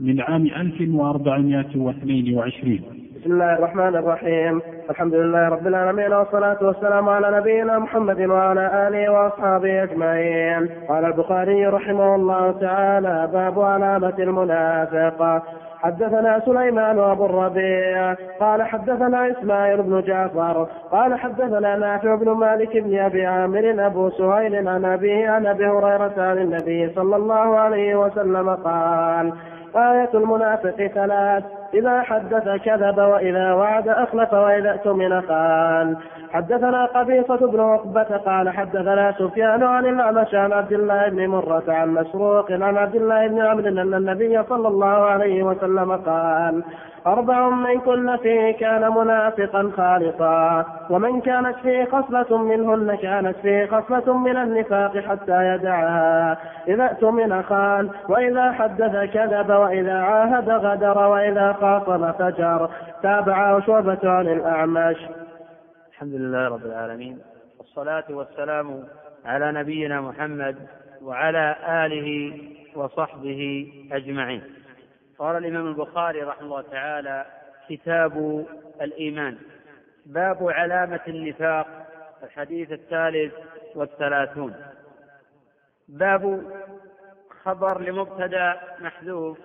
[0.00, 4.62] من عام 1422 بسم الله الرحمن الرحيم.
[4.90, 10.68] الحمد لله رب العالمين والصلاة والسلام على نبينا محمد وعلى آله وأصحابه أجمعين.
[10.88, 15.42] قال البخاري رحمه الله تعالى باب علامة المنافق.
[15.78, 18.14] حدثنا سليمان وأبو الربيع.
[18.40, 20.66] قال حدثنا إسماعيل بن جعفر.
[20.92, 26.14] قال حدثنا نافع بن مالك بن أبي عامر أبو سهيل عن أبيه عن أبي هريرة
[26.18, 29.32] عن النبي صلى الله عليه وسلم قال
[29.76, 31.44] آية المنافق ثلاث.
[31.74, 35.96] إذا حدث كذب وإذا وعد أخلف وإذا اؤتمن خان
[36.32, 41.88] حدثنا قبيصة بن عقبة قال حدثنا سفيان عن الأعمش عن عبد الله بن مرة عن
[41.88, 46.64] مسروق عن عبد الله بن عمرو أن النبي صلى الله عليه وسلم قال
[47.12, 54.18] أربع من كن فيه كان منافقا خالصا ومن كانت فيه خصلة منهن كانت فيه خصلة
[54.18, 56.38] من النفاق حتى يدعها.
[56.68, 62.70] إذا اؤتمن خان وإذا حدث كذب وإذا عاهد غدر وإذا خاصم فجر.
[63.02, 64.96] تابعة شعبة عن الأعمش.
[65.92, 67.18] الحمد لله رب العالمين
[67.58, 68.84] والصلاة والسلام
[69.24, 70.56] على نبينا محمد
[71.02, 72.32] وعلى آله
[72.76, 74.57] وصحبه أجمعين.
[75.18, 77.26] قال الإمام البخاري رحمه الله تعالى
[77.68, 78.46] كتاب
[78.80, 79.38] الإيمان
[80.06, 81.66] باب علامة النفاق
[82.22, 83.34] الحديث الثالث
[83.74, 84.54] والثلاثون.
[85.88, 86.42] باب
[87.44, 89.38] خبر لمبتدا محذوف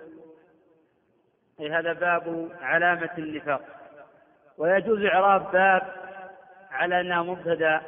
[1.60, 3.60] أي هذا باب علامة النفاق.
[4.58, 5.82] ويجوز إعراب باب
[6.70, 7.80] على أنها مبتدا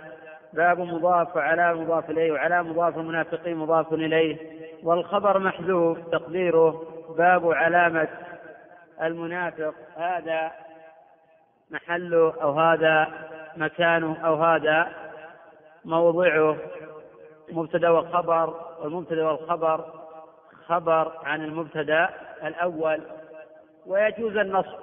[0.53, 4.37] باب مضاف وعلى مضاف إليه وعلى مضاف المنافقين مضاف إليه
[4.82, 6.95] والخبر محذوف تقديره.
[7.09, 8.09] باب علامة
[9.02, 9.74] المنافق.
[9.96, 10.52] هذا
[11.70, 13.09] محله أو هذا
[13.57, 14.92] مكانه أو هذا
[15.84, 16.57] موضعه
[17.52, 19.84] مبتدأ وخبر والمبتدأ والخبر
[20.66, 22.09] خبر عن المبتدأ
[22.44, 23.02] الأول
[23.86, 24.78] ويجوز النصب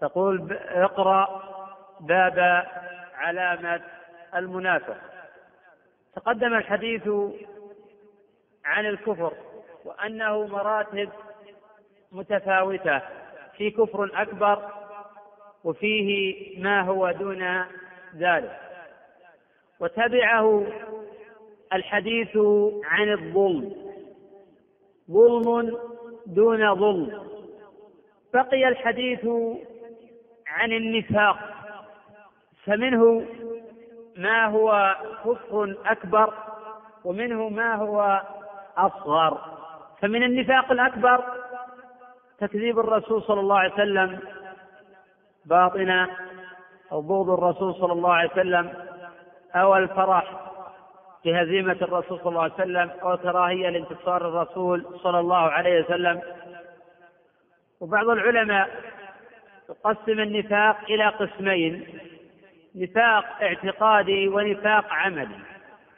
[0.00, 1.42] تقول اقرأ
[2.00, 2.66] باب
[3.14, 3.80] علامة
[4.34, 4.96] المنافق.
[6.16, 7.08] تقدم الحديث
[8.64, 9.32] عن الكفر.
[9.84, 11.08] وأنه مراتب
[12.12, 13.00] متفاوتة.
[13.56, 14.68] في كفر أكبر
[15.64, 17.64] وفيه ما هو دون
[18.16, 18.60] ذلك.
[19.80, 20.66] وتبعه
[21.72, 22.36] الحديث
[22.84, 23.74] عن الظلم.
[25.10, 25.78] ظلم
[26.26, 27.22] دون ظلم.
[28.34, 29.26] بقي الحديث
[30.46, 31.38] عن النفاق.
[32.64, 33.26] فمنه
[34.16, 36.34] ما هو كفر أكبر
[37.04, 38.22] ومنه ما هو
[38.76, 39.61] أصغر.
[40.02, 41.24] فمن النفاق الأكبر
[42.38, 44.18] تكذيب الرسول صلى الله عليه وسلم
[45.46, 46.08] باطنا
[46.92, 48.72] أو بغض الرسول صلى الله عليه وسلم
[49.54, 50.40] أو الفرح
[51.24, 56.20] بهزيمة الرسول صلى الله عليه وسلم أو كراهيه لانتصار الرسول صلى الله عليه وسلم.
[57.80, 58.70] وبعض العلماء
[59.70, 61.98] يقسم النفاق إلى قسمين
[62.74, 65.38] نفاق اعتقادي ونفاق عملي.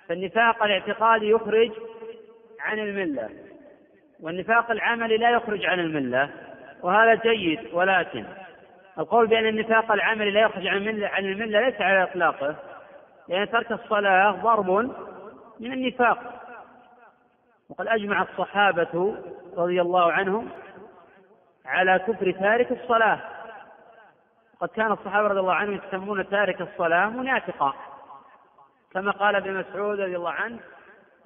[0.09, 1.71] فالنفاق الاعتقادي يخرج
[2.61, 3.31] عن الملة.
[4.21, 6.31] والنفاق العملي لا يخرج عن الملة
[6.83, 8.25] وهذا جيد ولكن
[8.99, 12.57] القول بأن النفاق العملي لا يخرج عن المله عن الملة ليس على إطلاقه
[13.29, 14.71] لأن ترك الصلاة ضرب
[15.61, 16.19] من النفاق.
[17.69, 19.15] وقد أجمع الصحابة
[19.57, 20.49] رضي الله عنهم
[21.67, 23.21] على كفر تارك الصلاة.
[24.61, 27.75] قد كان الصحابة رضي الله عنهم يسمون تارك الصلاة منافقا
[28.93, 30.59] كما قال ابن مسعود رضي الله عنه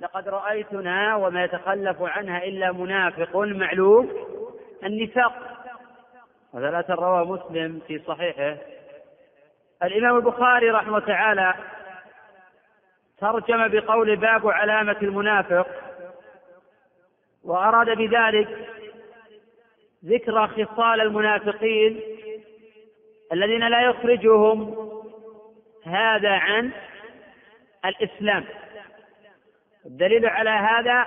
[0.01, 4.13] لقد رأيتنا وما يتخلف عنها إلا منافق معلوم.
[4.85, 5.33] النفاق.
[6.55, 8.57] هذا رواه مسلم في صحيحه.
[9.83, 11.55] الإمام البخاري رحمه تعالى
[13.19, 15.67] ترجم بقول باب علامة المنافق
[17.45, 18.49] وأراد بذلك
[20.05, 22.01] ذكر خصال المنافقين
[23.33, 24.75] الذين لا يخرجهم
[25.85, 26.73] هذا عن
[27.85, 28.45] الإسلام.
[29.87, 31.07] الدليل على هذا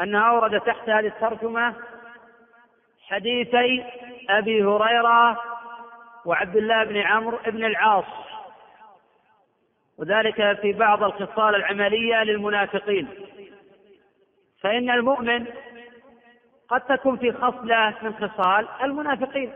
[0.00, 1.74] أنه أورد تحت هذه الترجمة
[3.08, 3.84] حديثي
[4.30, 5.40] أبي هريرة
[6.24, 8.04] وعبد الله بن عمرو بن العاص
[9.98, 13.08] وذلك في بعض الخصال العملية للمنافقين.
[14.60, 15.46] فإن المؤمن
[16.68, 19.52] قد تكون في خصلة من خصال المنافقين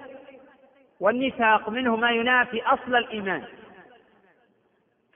[1.00, 3.44] والنفاق منه ما ينافي أصل الإيمان.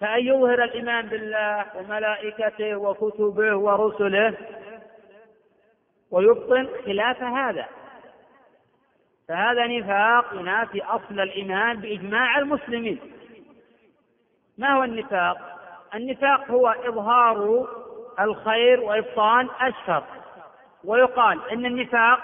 [0.01, 4.35] كأن يظهر الإيمان بالله وملائكته وكتبه ورسله
[6.11, 7.67] ويبطن خلاف هذا.
[9.29, 12.99] فهذا نفاق ينافي أصل الإيمان بإجماع المسلمين.
[14.59, 15.39] ما هو النفاق؟
[15.95, 17.67] النفاق هو إظهار
[18.21, 20.05] الخير وإبطان الشر
[20.85, 22.21] ويقال إن النفاق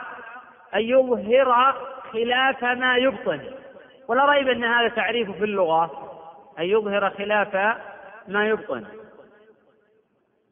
[0.74, 1.77] أن يظهر
[2.12, 3.41] خلاف ما يبطن.
[4.09, 6.05] ولا ريب أن هذا تعريف في اللغة.
[6.59, 7.76] أن يظهر خلاف
[8.28, 8.84] ما يبطن.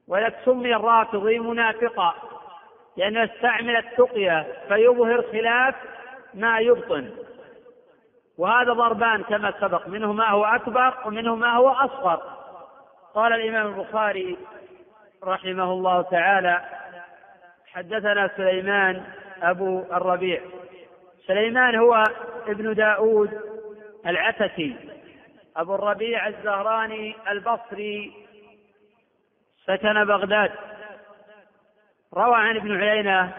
[0.08, 2.14] ولك سمي الرافضي منافقا
[2.96, 5.74] لأنه استعمل التقية فيظهر خلاف
[6.34, 7.10] ما يبطن.
[8.38, 12.22] وهذا ضربان كما سبق منه ما هو أكبر ومنه ما هو أصغر.
[13.14, 14.38] قال الإمام البخاري
[15.24, 16.64] رحمه الله تعالى
[17.72, 19.02] حدثنا سليمان
[19.42, 20.40] أبو الربيع.
[21.26, 22.04] سليمان هو
[22.46, 23.40] ابن داود
[24.06, 24.93] العتكي.
[25.56, 28.12] أبو الربيع الزهراني البصري
[29.66, 30.50] سكن بغداد.
[32.14, 33.32] روى عن ابن عيينة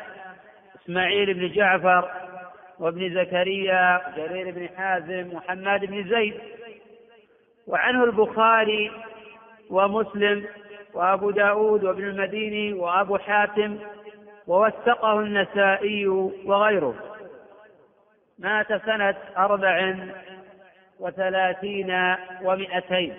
[0.76, 2.12] إسماعيل بن جعفر
[2.80, 6.40] وابن زكريا جرير بن حازم محمد بن زيد.
[7.68, 8.92] وعنه البخاري
[9.70, 10.48] ومسلم
[10.94, 13.80] وأبو داود وابن المديني وأبو حاتم
[14.48, 16.08] ووثقه النسائي
[16.46, 16.96] وغيره.
[18.40, 19.96] مات سنة أربع
[21.00, 23.16] وثلاثين ومئتين.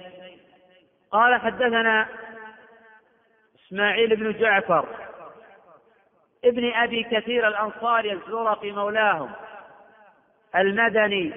[1.11, 2.07] قال حدثنا
[3.67, 4.87] إسماعيل بن جعفر
[6.45, 9.31] ابن أبي كثير الأنصاري الزرقي مولاهم
[10.57, 11.33] المدني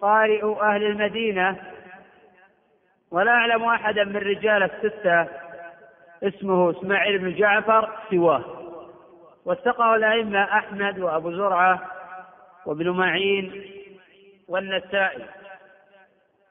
[0.00, 1.56] قارئ أهل المدينة
[3.10, 5.26] ولا أعلم أحدا من رجال الستة
[6.22, 8.44] اسمه إسماعيل بن جعفر سواه.
[9.44, 11.90] واتقه الأئمة أحمد وأبو زرعة
[12.66, 13.64] وابن معين
[14.48, 15.24] والنسائي.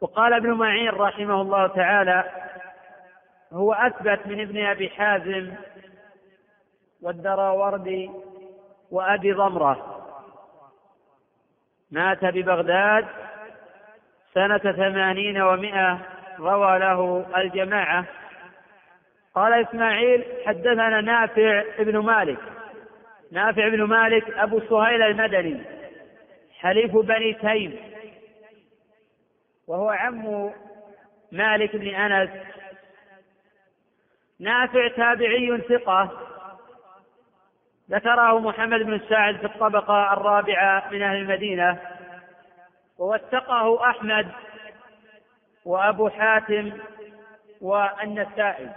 [0.01, 2.23] وقال ابن معين رحمه الله تعالى
[3.53, 5.53] هو أثبت من ابن أبي حازم
[7.01, 8.09] والدراوردي
[8.91, 10.03] وأبي ضمرة.
[11.91, 13.07] مات ببغداد
[14.33, 15.99] سنة ثمانين ومائة
[16.39, 18.05] روى له الجماعة.
[19.35, 22.39] قال إسماعيل حدثنا نافع ابن مالك.
[23.31, 25.61] نافع بن مالك أبو سهيل المدني
[26.59, 27.96] حليف بني تيم.
[29.67, 30.51] وهو عم
[31.31, 32.29] مالك بن أنس.
[34.39, 36.11] نافع تابعي ثقة.
[37.91, 41.79] ذكره محمد بن سعد في الطبقة الرابعة من أهل المدينة.
[42.97, 44.31] ووثقه أحمد
[45.65, 46.71] وأبو حاتم
[47.61, 48.69] والنسائي.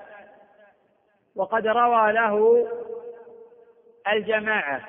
[1.37, 2.69] وقد روى له
[4.13, 4.81] الجماعة.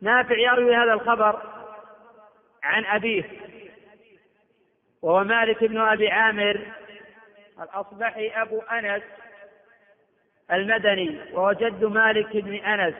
[0.00, 1.42] نافع يروي هذا الخبر
[2.62, 3.55] عن أبيه.
[5.06, 6.60] وهو مالك بن أبي عامر
[7.62, 9.02] الأصبحي أبو أنس
[10.52, 12.94] المدني وهو جد مالك بن أنس.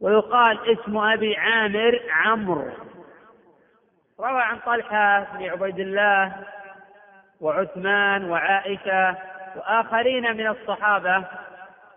[0.00, 2.70] ويقال اسم أبي عامر عمرو.
[4.20, 6.32] روى عن طلحة بن عبيد الله
[7.40, 9.16] وعثمان وعائشة
[9.56, 11.24] وآخرين من الصحابة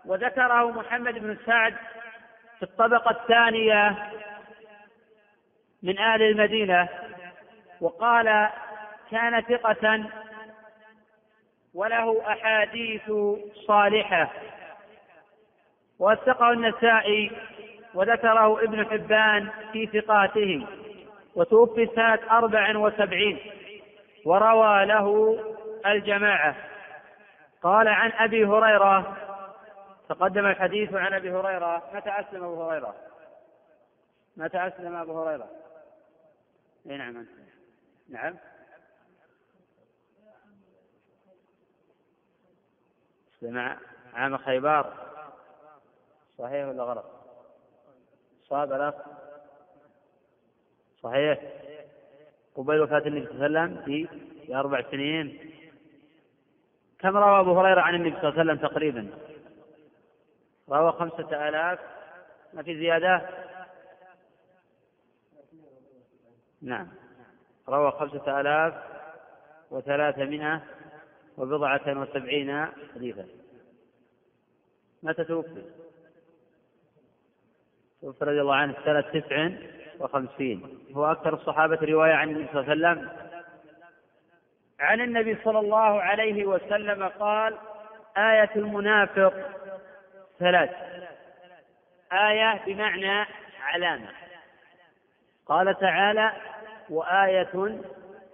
[0.04, 1.74] وذكره محمد بن سعد
[2.58, 4.12] في الطبقة الثانية
[5.82, 7.07] من أهل المدينة.
[7.80, 8.48] وقال
[9.10, 10.04] كان ثقة
[11.74, 13.12] وله أحاديث
[13.66, 14.30] صالحة.
[15.98, 17.30] وثقه النسائي
[17.94, 20.66] وذكره ابن حبان في ثقاته
[21.34, 23.38] وتوفي سنة أربع وسبعين.
[24.24, 25.38] وروى له
[25.86, 26.54] الجماعة.
[27.62, 29.16] قال عن أبي هريرة
[30.08, 31.82] تقدم الحديث عن أبي هريرة.
[31.94, 32.94] متى أسلم أبو هريرة؟
[34.36, 35.48] متى أسلم أبو هريرة؟
[36.90, 37.26] أي نعم.
[38.08, 38.36] نعم.
[43.40, 43.78] سمع
[44.14, 44.94] عام خيبر.
[46.38, 47.04] صحيح ولا غلط؟
[48.42, 48.94] صاب الأخ.
[51.02, 51.38] صحيح.
[52.54, 54.08] قبيل وفاة النبي صلى الله عليه وسلم في
[54.46, 55.52] في أربع سنين.
[56.98, 59.10] كم روى أبو هريرة عن النبي صلى الله عليه وسلم تقريبا؟
[60.68, 61.78] روى خمسة آلاف.
[62.52, 63.28] ما في زيادة؟
[66.62, 67.07] نعم.
[67.68, 68.74] روى خمسة آلاف
[69.70, 70.62] وثلاثمائة
[71.38, 73.26] وبضعة وسبعين حديثا.
[75.02, 75.62] متى توفي؟
[78.02, 79.50] توفي رضي الله عنه سنة تسع
[80.00, 80.78] وخمسين.
[80.96, 83.10] هو أكثر الصحابة رواية عن النبي صلى الله عليه وسلم.
[84.80, 87.58] عن النبي صلى الله عليه وسلم قال
[88.16, 89.34] آية المنافق
[90.38, 90.70] ثلاث.
[92.12, 93.26] آية بمعنى
[93.60, 94.08] علامة.
[95.46, 96.32] قال تعالى
[96.90, 97.80] وآية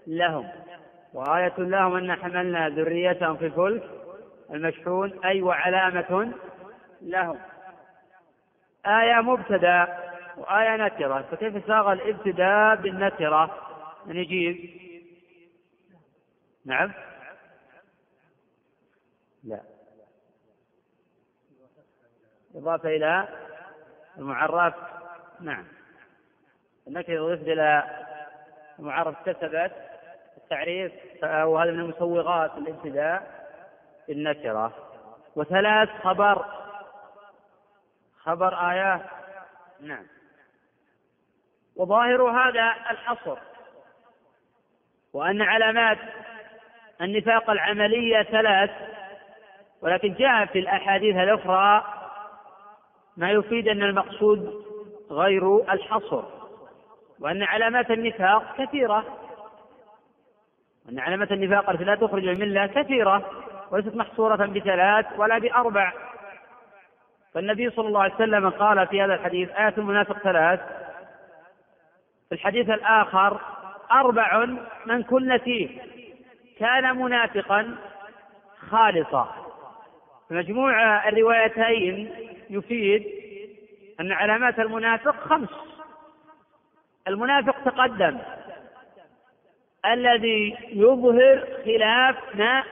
[0.06, 0.48] لهم.
[1.14, 3.90] وآية لهم أن حملنا ذريتهم في الفلك
[4.50, 6.32] المشحون أي وعلامة
[7.02, 7.38] لهم.
[8.86, 9.98] آية مبتدأ
[10.36, 11.22] وآية نكرة.
[11.30, 13.54] فكيف ساغ الابتداء بالنكرة؟
[14.06, 14.84] من يجيب؟
[16.64, 16.92] نعم.
[19.44, 19.60] لا.
[22.54, 23.28] إضافة إلى
[24.18, 24.74] المعرف.
[25.40, 25.64] نعم.
[26.88, 28.03] النكرة إضافة إلى
[28.78, 29.72] المعرف كسبت
[30.36, 33.44] التعريف وهذا من المسوغات الابتداء
[34.08, 34.72] بالنكرة
[35.36, 36.44] وثلاث خبر
[38.18, 39.00] خبر آيات.
[39.80, 40.06] نعم.
[41.76, 43.38] وظاهر هذا الحصر
[45.12, 45.98] وأن علامات
[47.00, 48.70] النفاق العملية ثلاث
[49.80, 51.84] ولكن جاء في الأحاديث الأخرى
[53.16, 54.64] ما يفيد أن المقصود
[55.10, 56.43] غير الحصر.
[57.24, 59.04] وأن علامات النفاق كثيرة.
[60.86, 63.30] وأن علامات النفاق التي لا تخرج الملة كثيرة
[63.70, 65.92] وليست محصورة بثلاث ولا بأربع.
[67.34, 70.60] فالنبي صلى الله عليه وسلم قال في هذا الحديث آية المنافق ثلاث.
[72.28, 73.40] في الحديث الآخر
[73.92, 74.46] أربع
[74.86, 75.80] من كن فيه.
[76.58, 77.76] كان منافقا
[78.70, 79.34] خالصا.
[80.30, 82.10] مجموع الروايتين
[82.50, 83.06] يفيد
[84.00, 85.73] أن علامات المنافق خمس.
[87.08, 88.18] المنافق تقدم.
[89.86, 92.64] الذي يظهر خلاف ما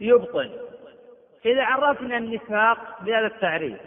[0.00, 0.50] يبطن
[1.46, 3.78] إذا عرفنا النفاق بهذا التعريف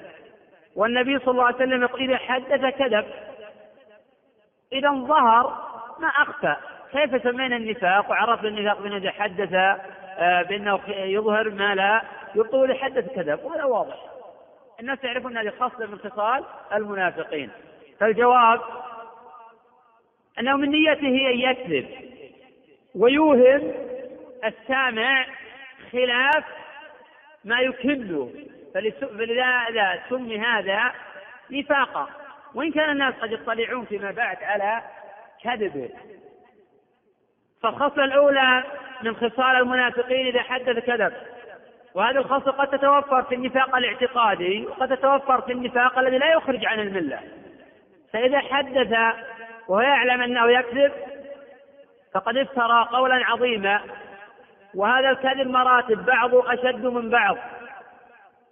[0.76, 3.06] والنبي صلى الله عليه وسلم يقول إذا حدث كذب
[4.74, 6.56] إذا ظهر ما أخفى.
[6.92, 12.02] كيف سمينا النفاق؟ وعرفنا النفاق بأنه إذا حدث آه، بأنه يظهر ما لا
[12.36, 13.40] يبطل حدث كذب.
[13.44, 13.96] وهذا واضح.
[14.80, 17.50] الناس يعرفون هذه خاصة من خصال المنافقين.
[18.00, 18.62] فالجواب
[20.40, 21.88] أنه من نيته أن يكذب.
[22.96, 23.74] ويوهم
[24.46, 25.26] السامع
[25.92, 26.44] خلاف
[27.46, 28.32] ما يكله
[28.74, 30.94] فلذا سمي هذا
[31.52, 32.10] نفاقا.
[32.56, 34.82] وإن كان الناس قد يطلعون فيما بعد على
[35.44, 35.90] كذبه
[37.64, 38.64] فالخصلة الأولى
[39.04, 41.14] من خصال المنافقين إذا حدث كذب.
[41.94, 46.80] وهذه الخصلة قد تتوفر في النفاق الاعتقادي وقد تتوفر في النفاق الذي لا يخرج عن
[46.80, 47.20] الملة.
[48.14, 48.98] فإذا حدث
[49.72, 50.92] وهو يعلم أنه يكذب
[52.14, 53.82] فقد افترى قولا عظيما.
[54.76, 57.38] وهذا الكذب مراتب بعضه أشد من بعض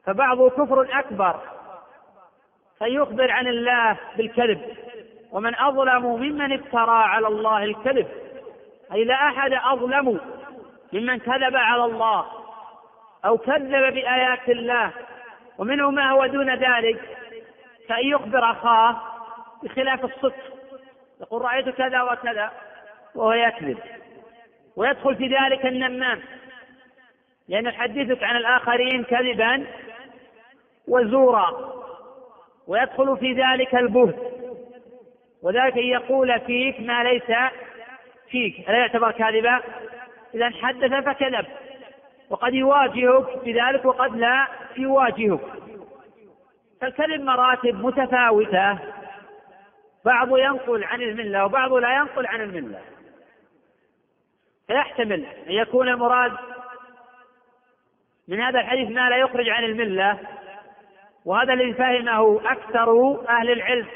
[0.05, 1.39] فبعضه كفر أكبر.
[2.79, 4.77] فيخبر عن الله بالكذب.
[5.31, 8.07] ومن أظلم ممن افترى على الله الكذب.
[8.93, 10.19] أي لا أحد أظلم
[10.93, 12.25] ممن كذب على الله
[13.25, 14.91] أو كذب بآيات الله.
[15.57, 17.17] ومنه ما هو دون ذلك
[17.87, 19.01] كأن يخبر أخاه
[19.63, 20.58] بخلاف الصدق.
[21.21, 22.51] يقول رأيت كذا وكذا
[23.15, 23.77] وهو يكذب
[24.75, 26.21] ويدخل في ذلك النمام
[27.47, 29.65] لأن يحدثك عن الآخرين كذبا
[30.87, 31.73] وزورا
[32.67, 34.15] ويدخل في ذلك البهت
[35.43, 37.31] وذلك أن يقول فيك ما ليس
[38.29, 38.69] فيك.
[38.69, 39.61] ألا يعتبر كاذبا؟
[40.33, 41.45] إذا حدث فكذب
[42.29, 44.47] وقد يواجهك بذلك وقد لا
[44.77, 45.39] يواجهك.
[46.81, 48.77] فالكذب مراتب متفاوتة.
[50.05, 52.81] بعض ينقل عن الملة وبعض لا ينقل عن الملة.
[54.67, 56.37] فيحتمل أن يكون المراد
[58.27, 60.19] من هذا الحديث ما لا يخرج عن الملة
[61.25, 63.87] وهذا الذي فهمه أكثر أهل العلم.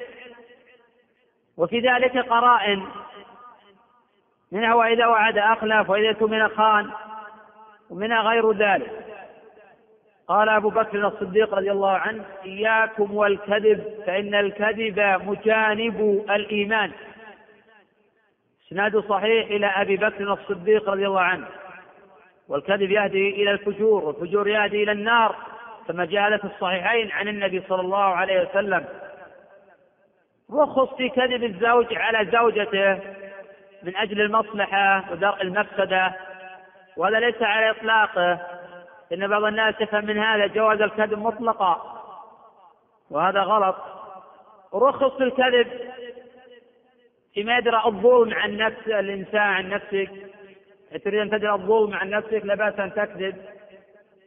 [1.58, 2.88] وفي ذلك قرائن
[4.52, 6.92] منها وإذا وعد أخلف وإذا اؤتمن خان
[7.90, 9.03] ومنها غير ذلك.
[10.28, 16.92] قال أبو بكر الصديق رضي الله عنه إياكم والكذب فإن الكذب مجانب الإيمان.
[18.68, 21.48] إسناد صحيح إلى أبي بكر الصديق رضي الله عنه.
[22.48, 25.36] والكذب يهدي إلى الفجور والفجور يهدي إلى النار
[25.88, 28.86] كما جاء في الصحيحين عن النبي صلى الله عليه وسلم.
[30.54, 32.94] رخص في كذب الزوج على زوجته
[33.84, 36.14] من أجل المصلحة ودرء المفسدة
[36.98, 38.40] وهذا ليس على إطلاقه.
[39.14, 42.04] إن بعض الناس يفهم من هذا جواز الكذب مطلقا.
[43.10, 43.76] وهذا غلط.
[44.74, 45.68] رخص الكذب
[47.34, 50.10] فيما يدرى الظلم عن نفس الإنسان عن نفسك.
[51.04, 53.36] تريد أن تدرى الظلم عن نفسك لا بأس أن تكذب.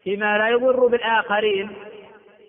[0.02, 1.70] فيما لا يضر بالآخرين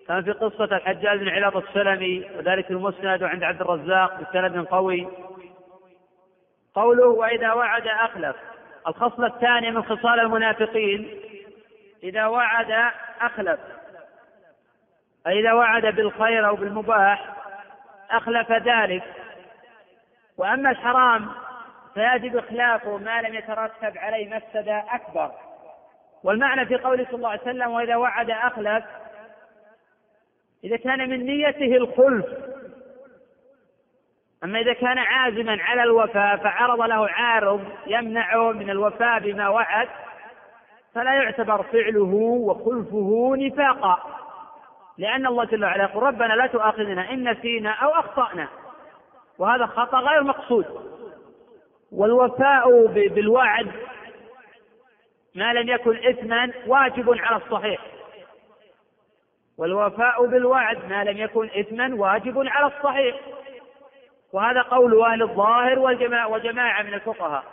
[0.07, 5.07] كما في قصة الحجاج بن علاط السلمي وذلك المسند عند عبد الرزاق بسند قوي.
[6.75, 8.35] قوله وإذا وعد أخلف.
[8.87, 11.26] الخصلة الثانية من خصال المنافقين
[12.03, 12.91] إذا وعد
[13.21, 13.59] أخلف.
[15.27, 17.33] إذا وعد بالخير أو بالمباح
[18.11, 19.03] أخلف ذلك.
[20.37, 21.29] وأما الحرام
[21.93, 25.31] فيجب إخلافه ما لم يترتب عليه مفسدة أكبر.
[26.23, 28.83] والمعنى في قوله صلى الله عليه وسلم وإذا وعد أخلف
[30.63, 32.25] إذا كان من نيته الخلف.
[34.43, 39.87] أما إذا كان عازما على الوفاء فعرض له عارض يمنعه من الوفاء بما وعد.
[40.97, 43.97] فلا يعتبر فعله وخلفه نفاقا.
[44.97, 48.47] لأن الله جل وعلا يقول ربنا لا تؤاخذنا إن نسينا أو أخطأنا.
[49.39, 50.65] وهذا خطأ غير مقصود.
[51.91, 53.71] والوفاء بالوعد
[55.35, 57.81] ما لم يكن إثما واجب على الصحيح.
[59.57, 63.19] والوفاء بالوعد ما لم يكن إثما واجب على الصحيح.
[64.33, 67.43] وهذا قول أهل الظاهر والجماعة وجماعة من الفقهاء.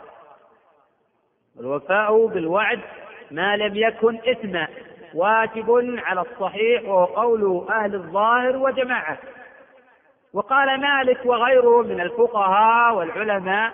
[1.59, 2.79] الوفاء بالوعد
[3.31, 4.67] ما لم يكن إثما
[5.13, 9.17] واجب على الصحيح وهو قول أهل الظاهر وجماعة.
[10.33, 13.73] وقال مالك وغيره من الفقهاء والعلماء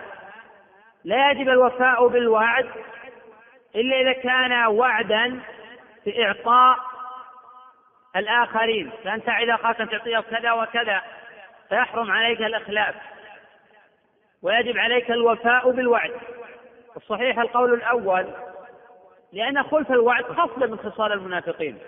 [1.04, 2.68] لا يجب الوفاء بالوعد
[3.74, 5.40] إلا إذا كان وعدا
[6.04, 6.78] في إعطاء
[8.16, 8.90] الآخرين.
[9.04, 11.02] فأنت إذا أخاك تعطيه كذا وكذا
[11.68, 12.94] فيحرم عليك الإخلاف.
[14.42, 16.12] ويجب عليك الوفاء بالوعد.
[16.96, 18.26] الصحيح القول الأول.
[19.32, 21.78] لأن خلف الوعد خصلة من خصال المنافقين.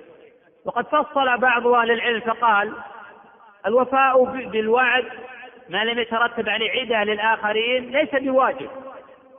[0.65, 2.73] وقد فصل بعض أهل العلم فقال
[3.67, 5.05] الوفاء بالوعد
[5.69, 8.71] ما لم يترتب عليه عدة للآخرين ليس بواجب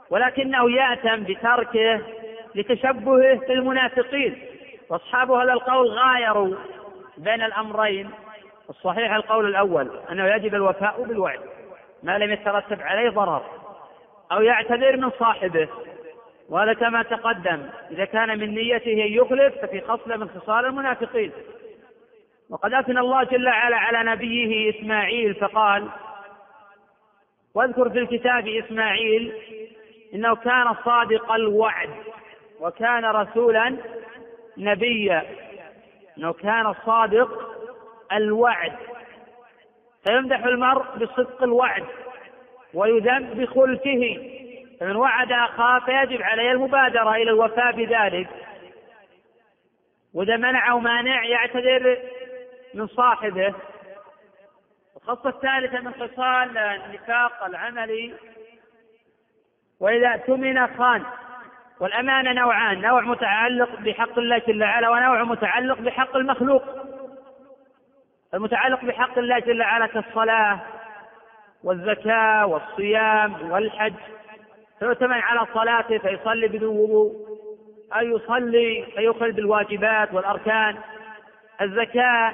[0.09, 2.01] ولكنه يأتم بتركه
[2.55, 4.41] لتشبهه بالمنافقين.
[4.89, 6.55] وأصحاب هذا القول غايروا
[7.17, 8.09] بين الأمرين.
[8.69, 11.39] الصحيح القول الأول أنه يجب الوفاء بالوعد
[12.03, 13.45] ما لم يترتب عليه ضرر
[14.31, 15.67] أو يعتذر من صاحبه.
[16.49, 21.31] وهذا كما تقدم إذا كان من نيته أن يخلف ففي خصله من خصال المنافقين.
[22.49, 25.87] وقد أثنى الله جل وعلا على نبيه إسماعيل فقال
[27.55, 29.33] واذكر في الكتاب إسماعيل
[30.13, 31.89] إنه كان صادق الوعد
[32.59, 33.77] وكان رسولا
[34.57, 35.23] نبيا.
[36.17, 37.55] إنه كان صادق
[38.11, 38.73] الوعد.
[40.07, 41.83] فيمدح المرء بصدق الوعد
[42.73, 44.17] ويذم بخلفه
[44.79, 48.29] فمن وعد أخاه فيجب عليه المبادرة إلى الوفاء بذلك.
[50.13, 51.97] وإذا منع أو مانع يعتذر
[52.73, 53.53] من صاحبه.
[54.97, 58.13] الخصه الثالثة من خصال النفاق العملي.
[59.79, 61.03] وإذا اؤتمن خان
[61.79, 66.63] والأمانة نوعان نوع متعلق بحق الله جل وعلا ونوع متعلق بحق المخلوق.
[68.33, 70.59] المتعلق بحق الله جل وعلا كالصلاة
[71.63, 73.93] والزكاة والصيام والحج.
[74.79, 77.35] فيؤتمن على صلاته فيصلي بدون وضوء
[77.93, 80.77] أو يصلي فيخل بالواجبات والأركان.
[81.61, 82.33] الزكاة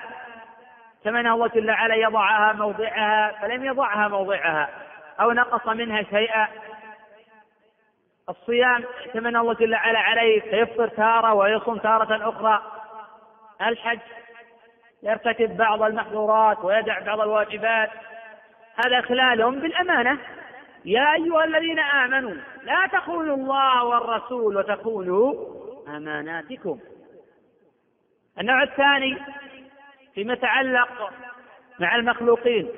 [1.02, 4.70] اتمنى الله جل وعلا يضعها موضعها فلم يضعها موضعها
[5.22, 6.48] أو نقص منها شيئا.
[8.30, 12.62] الصيام ائتمن الله جل وعلا عليه فيفطر تارة ويصوم تارة أخرى.
[13.62, 14.00] الحج
[15.04, 17.90] يرتكب بعض المحظورات ويدع بعض الواجبات.
[18.86, 20.18] هذا إخلال بالأمانة.
[20.86, 25.34] يا أيها الذين آمنوا لا تخونوا الله والرسول وتخونوا
[25.88, 26.80] أماناتكم.
[28.40, 29.18] النوع الثاني
[30.14, 31.14] فيما يتعلق
[31.80, 32.70] مع المخلوقين.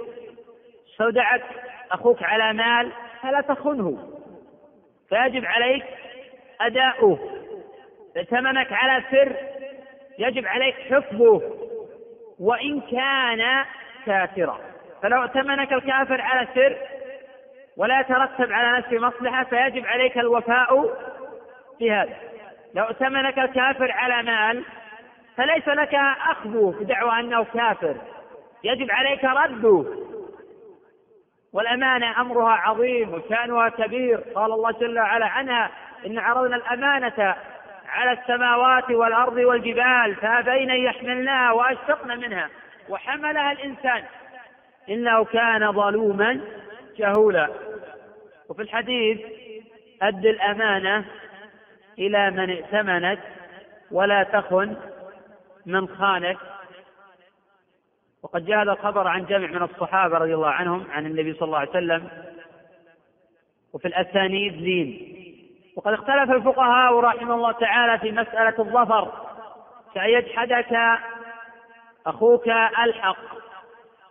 [0.91, 1.43] استودعك
[1.91, 2.91] أخوك على مال
[3.21, 4.19] فلا تخنه.
[5.09, 5.85] فيجب عليك
[6.61, 7.19] أداؤه.
[8.17, 9.35] ائتمنك على سر
[10.19, 11.41] يجب عليك حفظه.
[12.39, 13.65] وإن كان
[14.05, 14.59] كافرا
[15.01, 16.77] فلو ائتمنك الكافر على سر
[17.77, 20.95] ولا يترتب على نفسه مصلحة فيجب عليك الوفاء
[21.79, 22.15] في هذا.
[22.75, 24.63] لو ائتمنك الكافر على مال
[25.37, 25.95] فليس لك
[26.31, 27.95] أخذه بدعوى أنه كافر.
[28.63, 29.85] يجب عليك رده
[31.53, 34.17] والأمانة أمرها عظيم وشأنها كبير.
[34.35, 35.71] قال الله جل وعلا عنها
[36.05, 37.35] إن عرضنا الأمانة
[37.89, 42.49] على السماوات والأرض والجبال فأبين أن يحملناها وأشفقن منها.
[42.89, 44.03] وحملها الإنسان.
[44.89, 46.41] إنه كان ظلوما
[46.97, 47.49] جهولا
[48.49, 49.21] وفي الحديث
[50.01, 51.05] أد الأمانة
[51.99, 53.19] إلى من ائتمنك
[53.91, 54.75] ولا تخن
[55.65, 56.37] من خانك.
[58.23, 61.57] وقد جاء هذا الخبر عن جمع من الصحابة رضي الله عنهم عن النبي صلى الله
[61.57, 62.09] عليه وسلم.
[63.73, 65.13] وفي الأسانيد لين
[65.75, 69.11] وقد اختلف الفقهاء رحمه الله تعالى في مسألة الظفر.
[69.95, 70.99] كأن يجحدك
[72.05, 72.47] أخوك
[72.83, 73.17] ألحق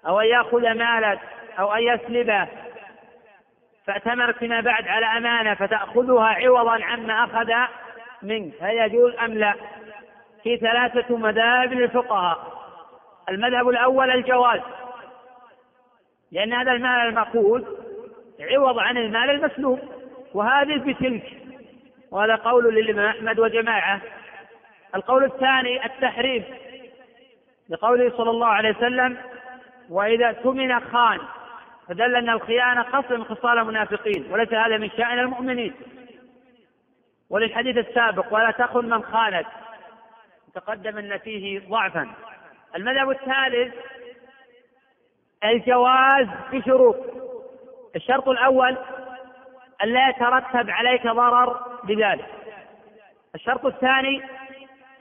[0.06, 1.20] أو أن يأخذ مالك
[1.58, 2.48] أو أن يسلبه.
[3.86, 7.52] فأتمرك فيما بعد على أمانة فتأخذها عوضا عما أخذ
[8.22, 8.52] منك.
[8.60, 9.54] هل يجوز أم لا؟
[10.42, 12.52] في ثلاثة مذاهب للفقهاء.
[13.28, 14.60] المذهب الأول الجواز.
[16.32, 17.64] لأن هذا المال المأخوذ
[18.40, 19.80] عوض عن المال المسلوب.
[20.34, 21.32] وهذه بتلك.
[22.10, 24.00] وهذا قول للإمام أحمد وجماعة
[24.94, 26.44] القول الثاني التحريم.
[27.68, 29.16] لقوله صلى الله عليه وسلم
[29.90, 31.18] وإذا اؤتمن خان
[31.92, 35.74] فدل أن الخيانة خصل من خصال المنافقين وليس هذا من شأن المؤمنين.
[37.30, 39.46] وللحديث السابق ولا تخن من خانت
[40.54, 42.10] تقدم أن فيه ضعفا.
[42.76, 43.74] المذهب الثالث
[45.44, 46.96] الجواز بشروط.
[47.96, 48.76] الشرط الأول
[49.84, 52.26] أن لا يترتب عليك ضرر بذلك.
[53.34, 54.22] الشرط الثاني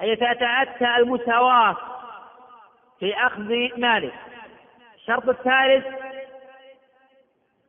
[0.02, 1.78] أن يتأتى المساواة
[3.00, 4.12] في أخذ ماله
[4.96, 6.11] الشرط الثالث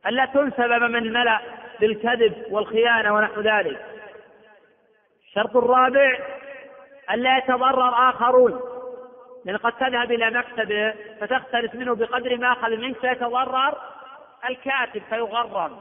[0.07, 1.39] ألا تنسب أمام الملأ
[1.79, 3.85] بالكذب والخيانة ونحو ذلك.
[5.27, 6.19] الشرط الرابع
[7.11, 8.61] ألا يتضرر آخرون.
[9.45, 13.77] لأن قد تذهب إلى مكتبه فتختلس منه بقدر ما أخذ منك فيتضرر
[14.49, 15.79] الكاتب فيغرم.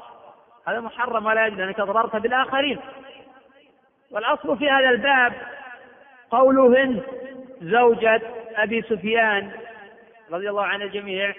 [0.68, 2.80] هذا محرم ولا يجوز لأنك ضررت بالآخرين.
[4.10, 5.32] والأصل في هذا الباب
[6.30, 7.02] قول هند
[7.62, 8.20] زوجة
[8.56, 9.50] أبي سفيان
[10.32, 11.34] رضي الله عن الجميع.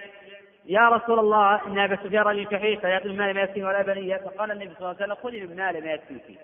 [0.66, 4.18] يا رسول الله إن أبا سفيان رجل شحيح فيأتي من مال ما يكفيه ولا بنية
[4.18, 6.40] فقال النبي صلى الله عليه وسلم خذي من مال ما يكفيك.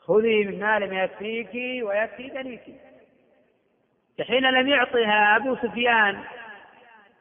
[0.00, 2.62] خذي من مال ما يكفيك ويكفي بنيك
[4.20, 6.24] حين لم يعطها أبو سفيان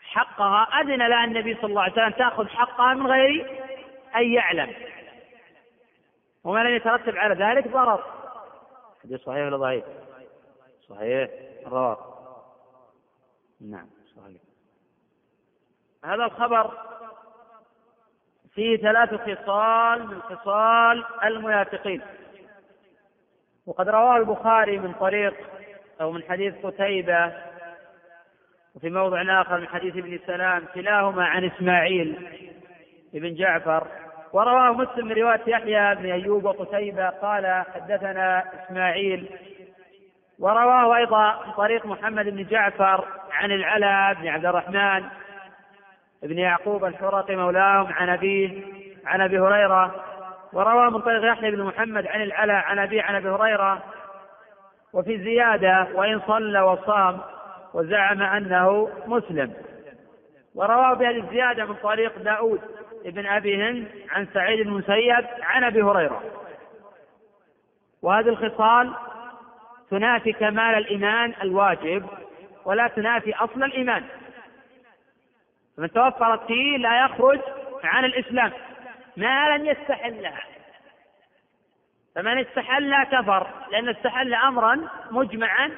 [0.02, 3.62] حقها أذن لها النبي صلى الله عليه وسلم تأخذ حقها من غير
[4.16, 4.74] أن يعلم.
[6.44, 8.04] وما لم يترتب على ذلك ضرر.
[9.04, 9.84] حديث صحيح ولا ضعيف؟
[10.89, 11.30] صحيح.
[11.66, 11.98] الرواه
[13.62, 14.53] نعم صحيح.
[16.06, 16.72] هذا الخبر
[18.56, 22.01] فيه ثلاث خصال من خصال المنافقين.
[23.66, 25.34] وقد رواه البخاري من طريق
[26.01, 27.34] أو من حديث قتيبة
[28.76, 32.28] وفي موضع آخر من حديث ابن سلام كلاهما عن إسماعيل
[33.14, 33.88] بن جعفر.
[34.34, 39.30] ورواه مسلم من رواية يحيى بن أيوب وقتيبة قال حدثنا إسماعيل.
[40.39, 45.04] ورواه أيضا من طريق محمد بن جعفر عن العلاء بن عبد الرحمن
[46.24, 48.64] بن يعقوب الحرقي مولاهم عن أبيه
[49.06, 50.04] عن أبي هريرة
[50.54, 53.84] وروى من طريق يحيى بن محمد عن العلاء عن أبي عن أبي هريرة.
[54.94, 57.20] وفي زيادة وإن صلى وصام
[57.74, 59.54] وزعم أنه مسلم.
[60.56, 62.62] ورواه بهذه الزيادة من طريق داود
[63.06, 66.22] بن أبي هند عن سعيد بن المسيب عن أبي هريرة.
[68.02, 68.94] وهذه الخصال
[69.92, 72.06] تنافي كمال الإيمان الواجب
[72.66, 74.04] ولا تنافي أصل الإيمان.
[75.78, 77.40] فمن توفرت فيه لا يخرج
[77.84, 78.52] عن الإسلام.
[79.18, 80.44] ما لم يستحلها
[82.16, 85.72] فمن استحل كفر لأن استحل أمرا مجمعا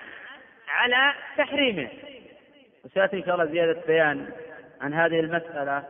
[0.68, 1.90] على تحريمه.
[2.86, 4.30] وسيأتي إن شاء الله زيادة بيان
[4.82, 5.84] عن هذه المسألة.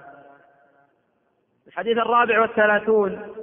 [1.68, 3.36] الحديث الرابع والثلاثون.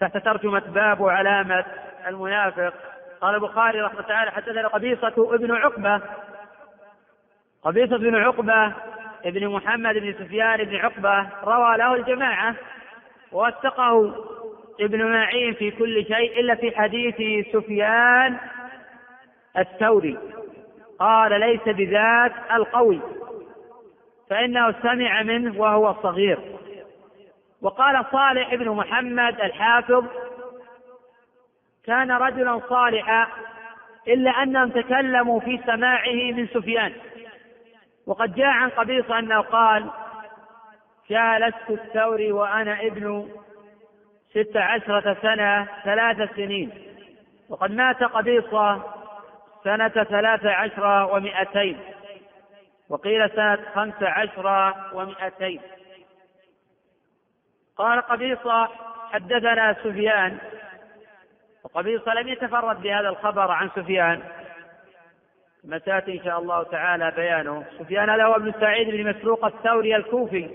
[0.00, 1.64] تحت ترجمة باب وعلامة
[2.06, 2.74] المنافق.
[3.20, 6.00] قال البخاري رحمة الله تعالى حدثنا قبيصة ابن عقبة.
[7.62, 8.74] قبيصة بن عقبة
[9.24, 12.54] ابن محمد بن سفيان بن عقبة روى له الجماعة
[13.32, 14.14] ووثقه
[14.80, 18.38] ابن معين في كل شيء إلا في حديث سفيان
[19.58, 20.18] الثوري.
[20.98, 23.00] قال ليس بذات القوي
[24.30, 26.38] فإنه سمع منه وهو صغير.
[27.62, 30.04] وقال صالح بن محمد الحافظ
[31.84, 33.28] كان رجلا صالحا
[34.08, 36.92] إلا أنهم تكلموا في سماعه من سفيان.
[38.06, 39.90] وقد جاء عن قبيصة أنه قال
[41.10, 43.28] جالست الثوري وأنا ابن
[44.30, 46.70] ست عشرة سنة ثلاث سنين
[47.48, 48.82] وقد مات قبيصة
[49.64, 51.80] سنة ثلاث عشر ومئتين
[52.88, 55.60] وقيل سنة خمس عشر ومئتين.
[57.76, 58.68] قال قبيصة
[59.12, 60.38] حدثنا سفيان
[61.64, 64.22] وقبيصة لم يتفرد بهذا الخبر عن سفيان.
[65.62, 67.64] كما تاتي إن شاء الله تعالى بيانه.
[67.78, 70.50] سفيان هو ابن سعيد بن مسروق الثوري الكوفي.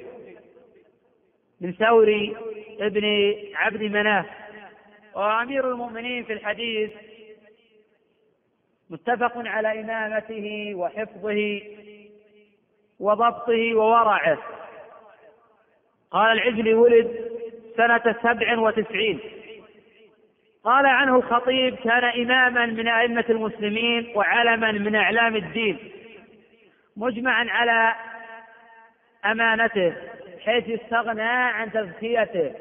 [1.61, 2.35] من ثوري
[2.79, 4.25] ابن عبد مناف.
[5.15, 6.91] وأمير المؤمنين في الحديث
[8.89, 11.61] متفق على إمامته وحفظه
[12.99, 14.37] وضبطه وورعه.
[16.11, 17.31] قال العجلي ولد
[17.77, 19.19] سنة سبع وتسعين.
[20.67, 25.91] قال عنه الخطيب كان إماما من أئمة المسلمين وعلما من أعلام الدين
[26.97, 27.95] مجمعا على
[29.25, 29.93] أمانته
[30.45, 32.53] حيث استغنى عن تزكيته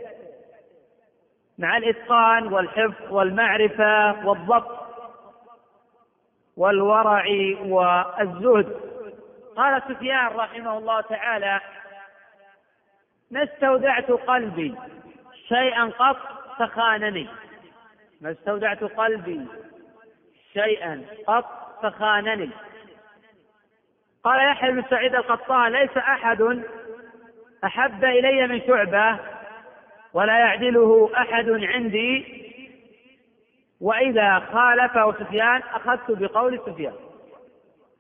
[1.59, 4.87] مع الإتقان والحفظ والمعرفة والضبط
[6.57, 7.25] والورع
[7.61, 8.81] والزهد.
[9.57, 11.61] قال سفيان رحمه الله تعالى
[13.31, 14.75] ما استودعت قلبي
[15.49, 16.17] شيئا قط
[16.59, 17.29] فخانني
[18.21, 19.47] ما استودعت قلبي
[20.53, 22.51] شيئا قط فخانني.
[24.25, 26.63] قال يحيى بن سعيد القطان ليس أحد
[27.65, 29.19] أحب إلي من شعبة
[30.13, 32.43] ولا يعدله أحد عندي.
[33.81, 36.95] وإذا خالفه سفيان أخذت بقول سفيان.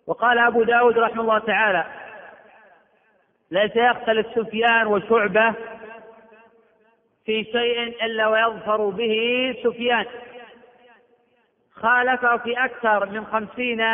[0.06, 1.84] وقال أبو داود رحمه الله تعالى
[3.50, 5.54] ليس يختلف سفيان وشعبة
[7.26, 10.06] في شيء إلا ويظفر به سفيان.
[11.74, 13.84] خالفه في أكثر من خمسين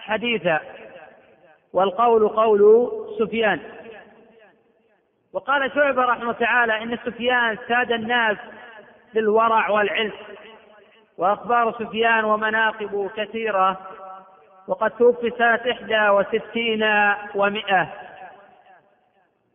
[0.00, 0.60] حديثا.
[1.72, 3.60] والقول قول سفيان.
[5.32, 8.36] وقال شعبة رحمه تعالى إن سفيان ساد الناس
[9.14, 10.12] بالورع والعلم.
[11.18, 13.80] وأخبار سفيان ومناقب كثيرة.
[14.68, 16.84] وقد توفي سنة إحدى وستين
[17.34, 17.92] ومئة.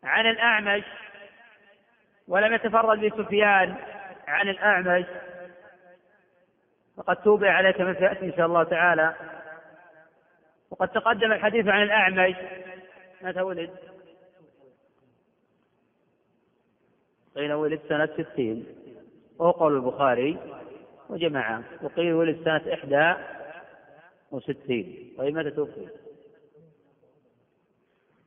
[0.03, 0.83] عن الأعمش
[2.27, 3.75] ولم يتفرد بسفيان
[4.27, 5.05] عن الأعمش
[6.97, 9.15] وقد توبع عليه كما سيأتي إن شاء الله تعالى
[10.71, 12.35] وقد تقدم الحديث عن الأعمش
[13.21, 13.69] متى ولد؟
[17.35, 18.65] قيل ولد سنة ستين
[19.39, 20.37] وهو قول البخاري
[21.09, 23.13] وجماعة وقيل ولد سنة إحدى
[24.31, 25.87] وستين طيب متى توفي؟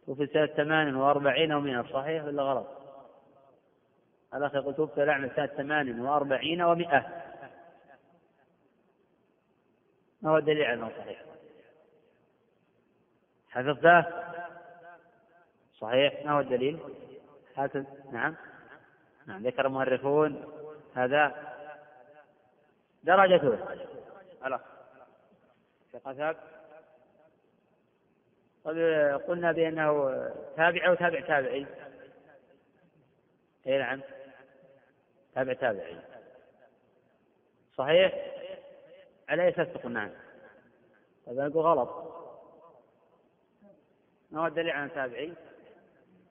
[0.07, 2.74] توفي سنة ثمان وأربعين ومئة صحيح ولا غلط؟
[4.35, 7.25] الأخ يقول توفي الأعمى سنة ثمان وأربعين ومئة.
[10.23, 11.23] ما هو الدليل على أنه صحيح.
[13.49, 14.05] حفظته؟
[15.79, 16.27] صحيح.
[16.27, 16.79] ما هو الدليل؟
[17.57, 18.37] هذا نعم.
[19.27, 20.45] نعم ذكر المؤرخون
[20.95, 21.55] هذا.
[23.03, 23.59] درجته
[24.47, 24.61] الأخ
[25.93, 26.37] ثقة
[28.65, 28.77] قد
[29.29, 29.93] قلنا بأنه
[30.57, 31.67] تابع أو تابع تابعي.
[33.67, 34.01] إي نعم.
[35.35, 35.97] تابع تابعي
[37.77, 38.13] صحيح؟
[39.29, 40.11] على أي أساس تقول نعم؟
[41.29, 41.91] هذا نقول غلط.
[44.31, 45.33] ما هو الدليل عن تابعي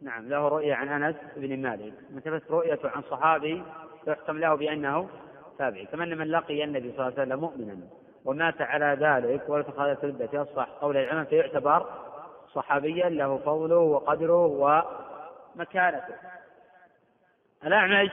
[0.02, 1.94] نعم له رؤية عن أنس بن مالك.
[2.10, 3.64] متى رؤيته عن صحابي
[4.08, 5.10] يحكم له بأنه
[5.58, 5.86] تابعي.
[5.86, 7.78] كما أن من لقي النبي صلى الله عليه وسلم مؤمنا
[8.26, 11.90] ومات على ذلك ولم خالد ردة يصبح قول العلم فيعتبر
[12.54, 14.46] صحابيا له فضله وقدره
[15.56, 16.16] ومكانته.
[17.66, 18.12] الأعمش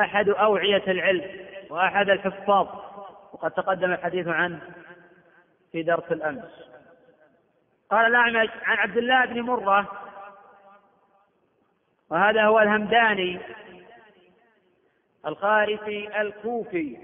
[0.00, 2.68] أحد أوعية العلم وأحد الحفاظ.
[3.32, 4.60] وقد تقدم الحديث عنه
[5.72, 6.70] في درس الأمس.
[7.90, 9.88] قال الأعمش عن عبد الله بن مرة
[12.10, 13.40] وهذا هو الهمداني
[15.26, 16.98] الخارسي الكوفي.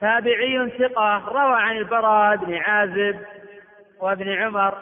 [0.00, 3.26] تابعي ثقة روى عن البراء بن عازب
[4.00, 4.78] وابن عمر.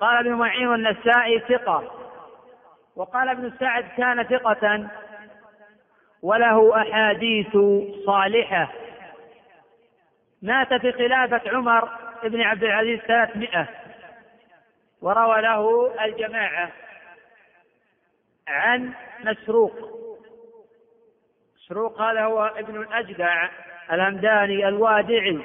[0.00, 1.92] قال ابن معين والنسائي ثقة.
[2.96, 4.88] وقال ابن سعد كان ثقة.
[6.22, 7.56] وله أحاديث
[8.06, 8.72] صالحة.
[10.42, 11.88] مات في خلافة عمر
[12.24, 13.68] بن عبد العزيز ثلاثمائة
[15.02, 16.72] وروى له الجماعة
[18.48, 18.92] عن
[19.24, 19.74] مسروق.
[21.56, 23.48] مسروق هذا هو ابن الأجدع
[23.92, 25.40] الهمداني الوادعي.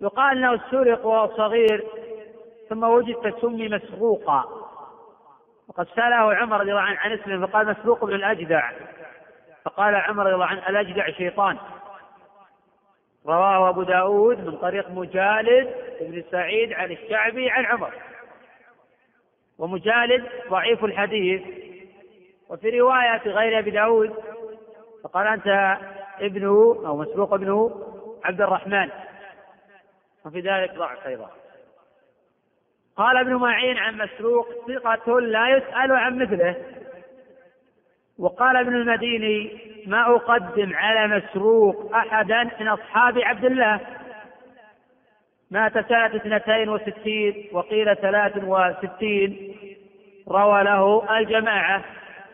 [0.00, 1.84] يقال إنه سرق وهو صغير
[2.68, 4.44] ثم وجد فسمي مسروقا.
[5.68, 8.70] وقد سأله عمر رضي الله عنه عن اسمه فقال مسروق بن الأجدع.
[9.66, 11.58] فقال عمر رضي الله عنه الاجدع شيطان؟
[13.26, 17.92] رواه أبو داود من طريق مجالد بن سعيد عن الشعبي عن عمر.
[19.58, 21.42] ومجالد ضعيف الحديث.
[22.48, 24.14] وفي رواية غير أبي داود
[25.04, 25.78] فقال أنت
[26.20, 27.86] ابنه أو مسروق ابنه
[28.24, 28.90] عبد الرحمن.
[30.24, 31.30] وفي ذلك ضعف أيضا.
[32.96, 36.56] قال ابن معين عن مسروق ثقة لا يسأل عن مثله.
[38.18, 43.80] وقال ابن المديني ما أقدم على مسروق أحدا من أصحاب عبد الله.
[45.50, 49.56] مات سنة اثنتين وستين وقيل ثلاث وستين.
[50.28, 51.84] روى له الجماعة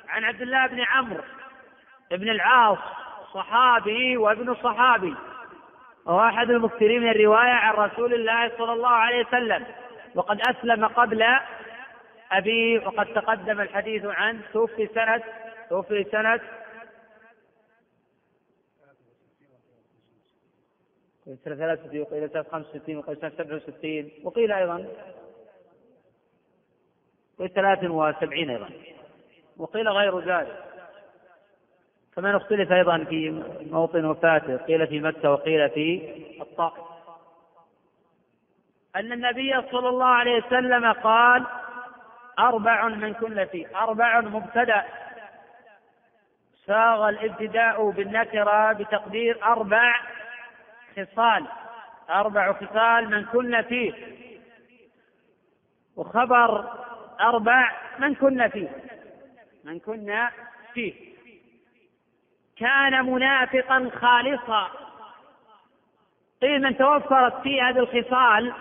[0.09, 1.23] عن عبد الله بن عمرو
[2.11, 2.79] بن العاص
[3.35, 5.15] صحابي وابن صحابي.
[6.07, 9.65] وهو أحد المكثرين من الرواية عن رسول الله صلى الله عليه وسلم.
[10.15, 11.25] وقد أسلم قبل
[12.33, 15.23] أبيه وقد تقدم الحديث عنه توفي سنة
[15.73, 16.41] توفي سنة
[21.25, 24.87] سنة 63 وقيل سنة 65 وقيل سنة 67 وقيل أيضا
[27.39, 28.71] وقيل 73 أيضا
[29.57, 30.65] وقيل غير ذلك
[32.17, 33.31] كما اختلف أيضا في
[33.71, 36.85] موطن وفاته قيل في مكة وقيل في الطائف
[38.97, 41.47] أن النبي صلى الله عليه وسلم قال
[42.39, 44.85] أربع من كن فيه أربع مبتدأ
[46.67, 49.95] ساغ الابتداء بالنكرة بتقدير أربع
[50.97, 51.47] خصال.
[52.11, 53.93] أربع خصال من كن فيه.
[55.97, 56.69] وخبر
[57.21, 58.69] أربع من كن فيه.
[59.65, 60.29] من كن
[60.75, 60.95] فيه.
[62.57, 64.71] كان منافقا خالصا.
[66.43, 68.53] قيل من توفرت فيه هذه الخصال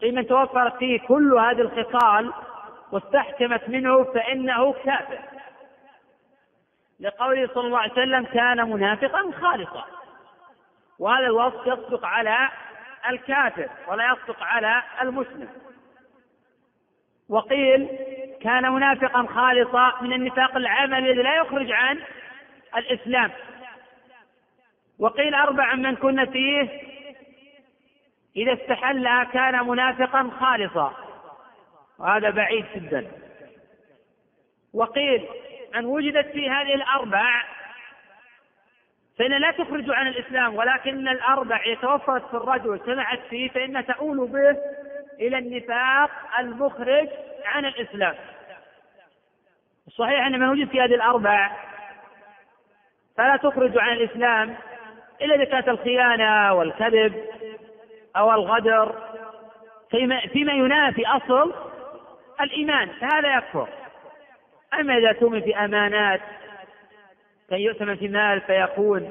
[0.00, 2.32] قيل من توفرت فيه كل هذه الخصال
[2.92, 5.37] واستحكمت منه فإنه كافر.
[7.00, 9.84] لقوله صلى الله عليه وسلم كان منافقا خالصا.
[10.98, 12.48] وهذا الوصف يصدق على
[13.10, 15.48] الكافر ولا يصدق على المسلم.
[17.28, 17.88] وقيل
[18.40, 22.02] كان منافقا خالصا من النفاق العمل الذي لا يخرج عن
[22.76, 23.30] الإسلام.
[24.98, 26.82] وقيل أربعا من كن فيه
[28.36, 30.94] إذا استحلها كان منافقا خالصا.
[31.98, 33.10] وهذا بعيد جدا.
[34.74, 35.28] وقيل
[35.76, 37.44] أن وجدت في هذه الأربع
[39.18, 44.56] فإن لا تخرج عن الإسلام ولكن الأربع يتوفرت في الرجل سمعت فيه فإن تؤول به
[45.20, 47.08] إلى النفاق المخرج
[47.44, 48.14] عن الإسلام.
[49.86, 51.50] الصحيح أن من وجد في هذه الأربع
[53.16, 54.56] فلا تخرج عن الإسلام
[55.22, 57.24] إلا إذا كانت الخيانة والكذب
[58.16, 58.94] أو الغدر
[59.90, 61.54] فيما, فيما ينافي أصل
[62.40, 63.68] الإيمان فهذا يكفر.
[64.74, 66.20] أما إذا تؤمن في أمانات
[67.50, 69.10] كان يؤتمن في مال فيكون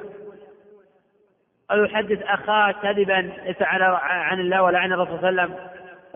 [1.71, 5.67] أو يحدث أخاه كذبا ليس عن الله ولا عن الرسول صلى الله عليه وسلم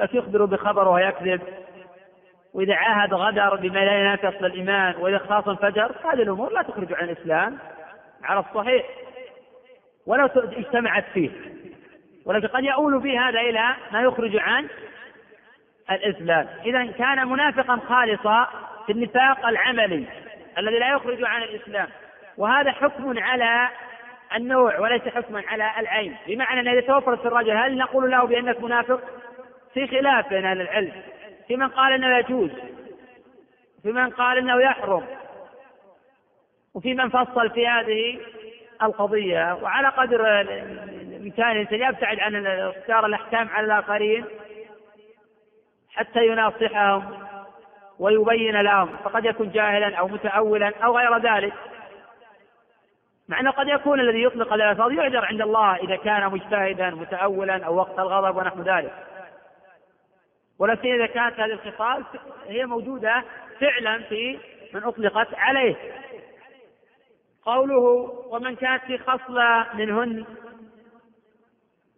[0.07, 1.41] فيخبر بخبر وهو يكذب
[2.53, 6.93] وإذا عاهد غدر بما لا ينافي أصل الإيمان وإذا خاص فجر هذه الأمور لا تخرج
[6.93, 7.57] عن الإسلام
[8.23, 8.85] على الصحيح.
[10.05, 11.29] ولو اجتمعت فيه.
[12.25, 14.67] ولكن قد يؤول به هذا إلى ما يخرج عن
[15.91, 16.47] الإسلام.
[16.65, 18.47] إذا كان منافقا خالصا
[18.85, 20.05] في النفاق العملي
[20.57, 21.87] الذي لا يخرج عن الإسلام.
[22.37, 23.69] وهذا حكم على
[24.35, 26.15] النوع وليس حكما على العين.
[26.27, 29.01] بمعنى أن إذا توفرت في الرجل هل نقول له بأنك منافق؟
[29.73, 30.91] في خلاف بين أهل العلم.
[31.47, 32.51] في من قال أنه يجوز
[33.83, 35.05] في من قال أنه يحرم
[36.73, 38.19] وفي من فصل في هذه
[38.83, 39.53] القضية.
[39.61, 44.25] وعلى قدر الإمكان الإنسان يبتعد عن اختيار الأحكام على الآخرين
[45.95, 47.20] حتى يناصحهم.
[48.01, 51.53] ويبين لهم فقد يكون جاهلا أو متأولا أو غير ذلك.
[53.27, 57.75] مع أنه قد يكون الذي يطلق الألفاظ يعذر عند الله إذا كان مجتهدا متأولا أو
[57.75, 58.93] وقت الغضب ونحو ذلك.
[60.59, 62.03] ولكن إذا كانت هذه الخصال
[62.47, 63.23] هي موجودة
[63.59, 64.39] فعلا في
[64.73, 65.75] من أطلقت عليه.
[67.45, 67.77] قوله
[68.29, 70.25] ومن كانت في خصلة منهن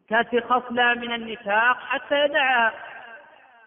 [0.09, 2.73] كانت في خصلة من النفاق حتى يدعها.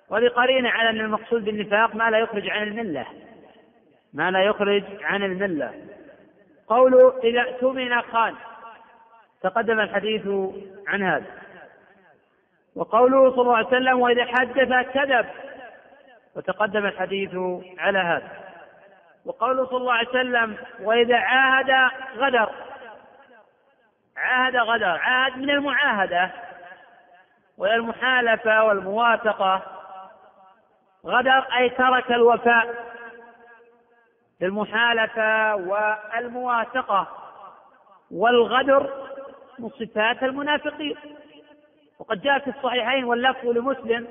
[0.09, 3.07] وهذه قرينة على أن المقصود بالنفاق ما لا يخرج عن الملة.
[4.15, 5.74] ما لا يخرج عن الملة.
[6.66, 8.35] قوله إذا اؤتمن خان.
[9.43, 10.27] تقدم الحديث
[10.87, 11.27] عن هذا.
[12.77, 15.27] وقوله صلى الله عليه وسلم وإذا حدث كذب.
[16.37, 17.35] وتقدم الحديث
[17.78, 18.31] على هذا.
[19.24, 22.51] وقوله صلى الله عليه وسلم وإذا عاهد غدر.
[24.16, 24.99] عاهد غدر.
[24.99, 26.31] عاهد من المعاهدة
[27.59, 29.76] والمحالفة والمواثقة
[31.07, 32.87] غدر أي ترك الوفاء
[34.41, 37.09] بالمحالفة والمواثقة
[38.11, 38.91] والغدر
[39.59, 40.97] من صفات المنافقين.
[41.99, 44.07] وقد جاء في الصحيحين واللفظ لمسلم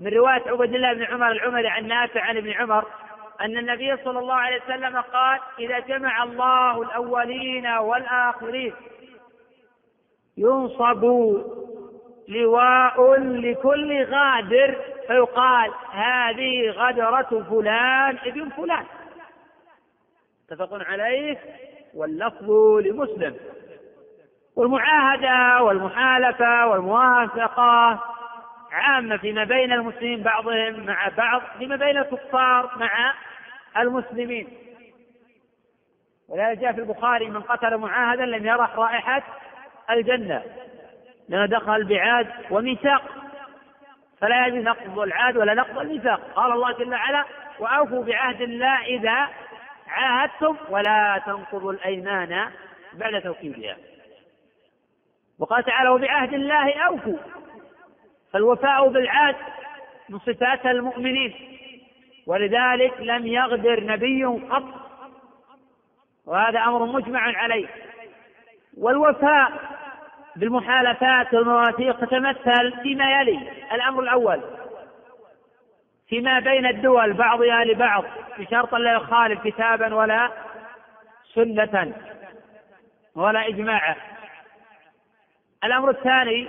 [0.00, 2.84] من رواية عبد الله بن عمر العمري عن نافع عن ابن عمر
[3.40, 8.74] أن النبي صلى الله عليه وسلم قال إذا جمع الله الأولين والآخرين
[10.36, 11.04] ينصب
[12.28, 14.76] لواء لكل غادر
[15.06, 18.84] فيقال هذه غدرة فلان ابن فلان.
[20.50, 21.38] متفق عليه؟
[21.94, 22.50] واللفظ
[22.86, 23.36] لمسلم.
[24.56, 28.00] والمعاهدة والمحالفة والموافقة
[28.72, 33.14] عامة فيما بين المسلمين بعضهم مع بعض فيما بين الكفار مع
[33.76, 34.48] المسلمين.
[36.28, 39.22] ولهذا جاء في البخاري من قتل معاهدا لم يرح رائحة
[39.90, 40.42] الجنة.
[41.32, 43.02] لأنه دخل بعاد وميثاق.
[44.20, 46.20] فلا يجوز نقض العاد ولا نقض الميثاق.
[46.34, 47.24] قال الله جل وعلا
[47.58, 49.28] وأوفوا بعهد الله إذا
[49.88, 52.50] عاهدتم ولا تنقضوا الأيمان
[52.92, 53.76] بعد توكيدها.
[55.38, 57.18] وقال تعالى وبعهد الله أوفوا.
[58.32, 59.36] فالوفاء بالعهد
[60.08, 61.58] من صفات المؤمنين.
[62.26, 64.64] ولذلك لم يغدر نبي قط.
[66.26, 67.68] وهذا أمر مجمع عليه.
[68.78, 69.71] والوفاء
[70.36, 74.40] بالمحالفات والمواثيق تتمثل فيما يلي الأمر الأول
[76.08, 78.04] فيما بين الدول بعضها لبعض
[78.38, 80.30] بشرط لا يخالف كتابا ولا
[81.34, 81.92] سنة
[83.14, 83.96] ولا إجماعا
[85.64, 86.48] الأمر الثاني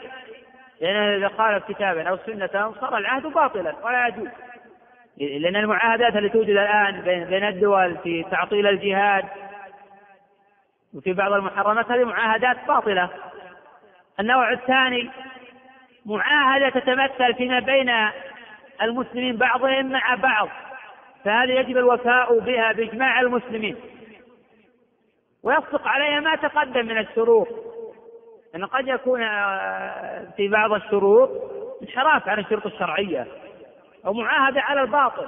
[0.82, 4.28] لأن إذا خالف كتابا أو سنة صار العهد باطلا ولا يجوز.
[5.18, 9.26] لأن المعاهدات التي توجد الآن بين الدول في تعطيل الجهاد
[10.94, 13.10] وفي بعض المحرمات هذه معاهدات باطلة.
[14.20, 15.10] النوع الثاني
[16.06, 17.92] معاهدة تتمثل فيما بين
[18.82, 20.50] المسلمين بعضهم مع بعض
[21.26, 23.76] فهذه يجب الوفاء بها بإجماع المسلمين.
[25.44, 27.48] ويصدق عليها ما تقدم من الشروط
[28.56, 29.20] أن قد يكون
[30.38, 31.30] في بعض الشروط
[31.82, 33.28] انحراف عن الشروط الشرعية
[34.06, 35.28] أو معاهدة على الباطل.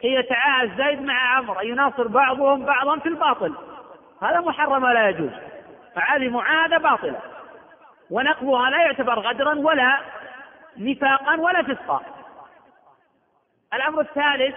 [0.00, 3.54] كي يتعاهد زيد مع عمرو أن يناصر بعضهم بعضا في الباطل.
[4.22, 5.30] هذا محرم ولا يجوز.
[5.94, 7.20] فهذه معاهدة باطلة.
[8.10, 10.00] ونقضها لا يعتبر غدرا ولا
[10.76, 12.02] نفاقا ولا فسقا.
[13.74, 14.54] الأمر الثالث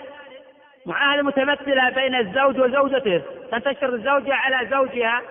[0.86, 3.22] معاهدة متمثلة بين الزوج وزوجته.
[3.52, 5.22] تنتشر الزوجة على زوجها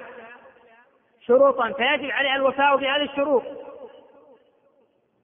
[1.26, 3.43] شروطا فيجب عليها الوفاء بهذه الشروط.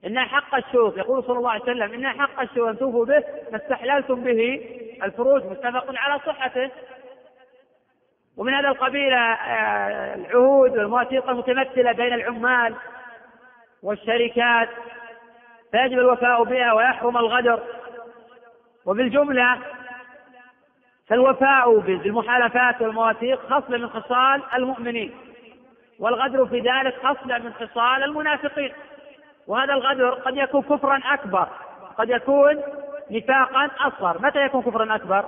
[0.07, 3.57] إن حق الشوق يقول صلى الله عليه وسلم إن حق الشوق أن توفوا به ما
[3.57, 4.61] استحللتم به
[5.03, 6.71] الفروج متفق على صحته.
[8.37, 12.75] ومن هذا القبيل آه، العهود والمواثيق المتمثلة بين العمال
[13.83, 14.69] والشركات
[15.71, 17.63] فيجب الوفاء بها ويحرم الغدر.
[18.87, 19.59] وبالجملة
[21.09, 25.15] فالوفاء بالمحالفات والمواثيق خصلة من خصال المؤمنين
[25.99, 28.73] والغدر في ذلك خصلة من خصال المنافقين.
[29.47, 31.49] وهذا الغدر قد يكون كفرا أكبر
[31.99, 32.63] قد يكون
[33.11, 34.23] نفاقا أصغر.
[34.23, 35.25] متى يكون كفرا أكبر؟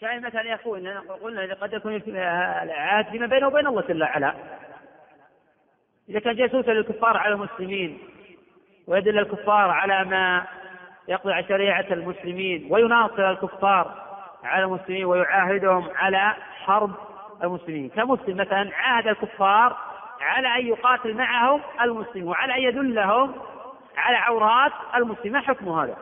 [0.00, 2.02] كان مثلا يكون قلنا قد يكون
[2.62, 4.34] العهد فيما بينه وبين الله جل وعلا.
[6.08, 7.98] إذا كان جاسوسا للكفار على المسلمين
[8.86, 10.46] ويدل الكفار على ما
[11.08, 13.94] يقضي على شريعة المسلمين ويناصر الكفار
[14.44, 16.94] على المسلمين ويعاهدهم على حرب
[17.42, 17.88] المسلمين.
[17.88, 19.76] كمسلم مثلا عاهد الكفار
[20.20, 23.34] على أن يقاتل معهم المسلمين وعلى أن يدلهم
[23.96, 25.32] على عورات المسلمين.
[25.32, 25.96] ما حكم هذا؟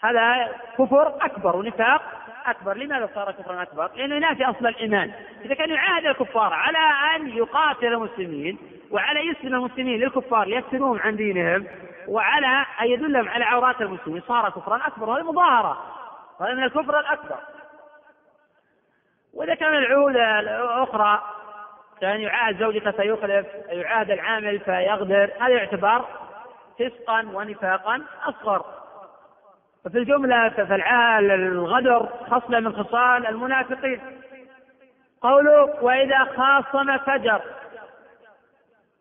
[0.00, 0.48] هذا
[0.78, 2.02] كفر أكبر ونفاق
[2.46, 2.76] أكبر.
[2.76, 5.12] لماذا صار كفرا أكبر؟ لأنه ينافي أصل الإيمان.
[5.44, 6.78] إذا كان يعاهد الكفار على
[7.16, 8.58] أن يقاتل المسلمين
[8.90, 11.66] وعلى يسلم المسلمين للكفار ليفتنوهم عن دينهم
[12.08, 15.84] وعلى أن يدلهم على عورات المسلمين صار كفرا أكبر وهذه مظاهرة.
[16.40, 17.38] هذا من الكفر الأكبر.
[19.34, 21.22] وإذا كان العهود الأخرى
[22.00, 26.04] كان يعاهد زوجته فيخلف يعاهد العامل فيغدر هذا يعتبر
[26.78, 28.79] فسقا ونفاقا أصغر.
[29.86, 34.00] وفي الجملة فالعال الغدر خصلة من خصال المنافقين.
[35.20, 37.42] قوله وإذا خاصم فجر.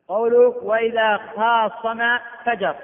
[0.08, 2.76] قوله وإذا خاصم فجر.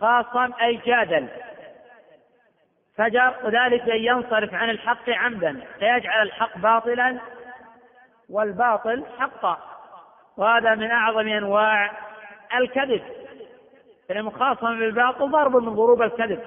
[0.00, 1.28] خاصم أي جادل.
[2.96, 7.18] فجر وذلك أن ينصرف عن الحق عمدا فيجعل الحق باطلا
[8.30, 9.58] والباطل حقا.
[10.36, 11.90] وهذا من أعظم أنواع
[12.54, 13.23] الكذب.
[14.08, 16.40] فالمخاصمة بالباطل ضرب من ضروب الكذب.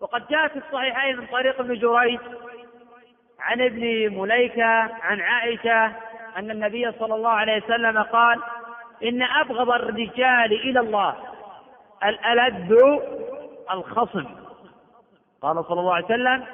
[0.00, 2.20] وقد جاء في الصحيحين من طريق ابن جريج
[3.40, 4.64] عن ابن مليكة
[5.02, 5.86] عن عائشة
[6.36, 8.40] أن النبي صلى الله عليه وسلم قال
[9.04, 11.14] إن أبغض الرجال إلى الله
[12.04, 12.78] الألد
[13.70, 14.24] الخصم.
[15.42, 16.44] قال صلى الله عليه وسلم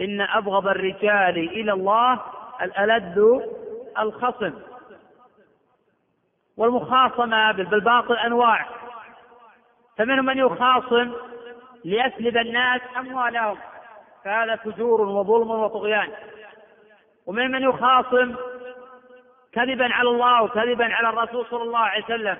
[0.00, 2.20] إن أبغض الرجال إلى الله
[2.62, 3.42] الألد
[3.98, 4.52] الخصم.
[6.56, 8.66] والمخاصمة بالباطل أنواع
[9.98, 11.12] فمنهم من يخاصم
[11.84, 13.56] ليسلب الناس أموالهم
[14.24, 16.08] فهذا فجور وظلم وطغيان.
[17.26, 18.34] ومن من يخاصم
[19.52, 22.36] كذبا على الله وكذبا على الرسول صلى الله عليه وسلم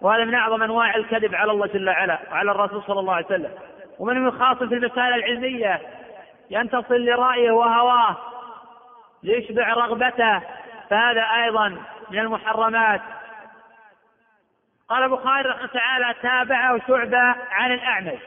[0.00, 3.50] وهذا من أعظم أنواع الكذب على الله جل وعلا وعلى الرسول صلى الله عليه وسلم.
[3.98, 5.80] ومن يخاصم في المسائل العلمية
[6.50, 8.16] ينتصر لرأيه وهواه
[9.22, 10.42] ليشبع رغبته
[10.90, 11.68] فهذا أيضا
[12.10, 13.00] من المحرمات.
[14.88, 18.20] قال البخاري رحمه تعالى تابعه شعبة عن الأعمش.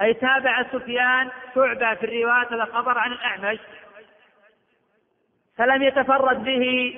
[0.00, 3.58] أي تابع سفيان شعبة في الرواية هذا خبر عن الأعمش.
[5.58, 6.94] فلم يتفرد به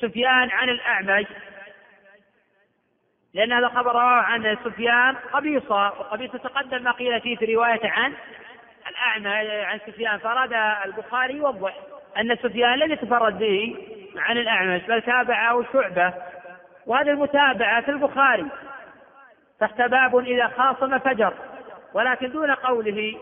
[0.00, 1.26] سفيان عن الأعمش.
[3.34, 8.14] لأن هذا خبر عن سفيان قبيصة وقبيصة تقدم ما قيل فيه في رواية عن
[8.90, 10.18] الأعمى عن سفيان.
[10.18, 10.52] فأراد
[10.84, 11.74] البخاري يوضح
[12.18, 13.76] أن سفيان لم يتفرد به
[14.16, 16.31] عن الأعمش بل تابعه شعبة.
[16.86, 18.46] وهذه المتابعة في البخاري.
[19.60, 21.34] تحت باب إذا خاصم فجر.
[21.94, 23.18] ولكن دون قوله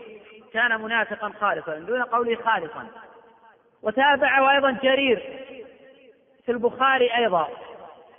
[0.53, 2.87] كان منافقا خالصا دون قوله خالصا.
[3.81, 5.45] وتابعه أيضا جرير
[6.45, 7.47] في البخاري أيضا.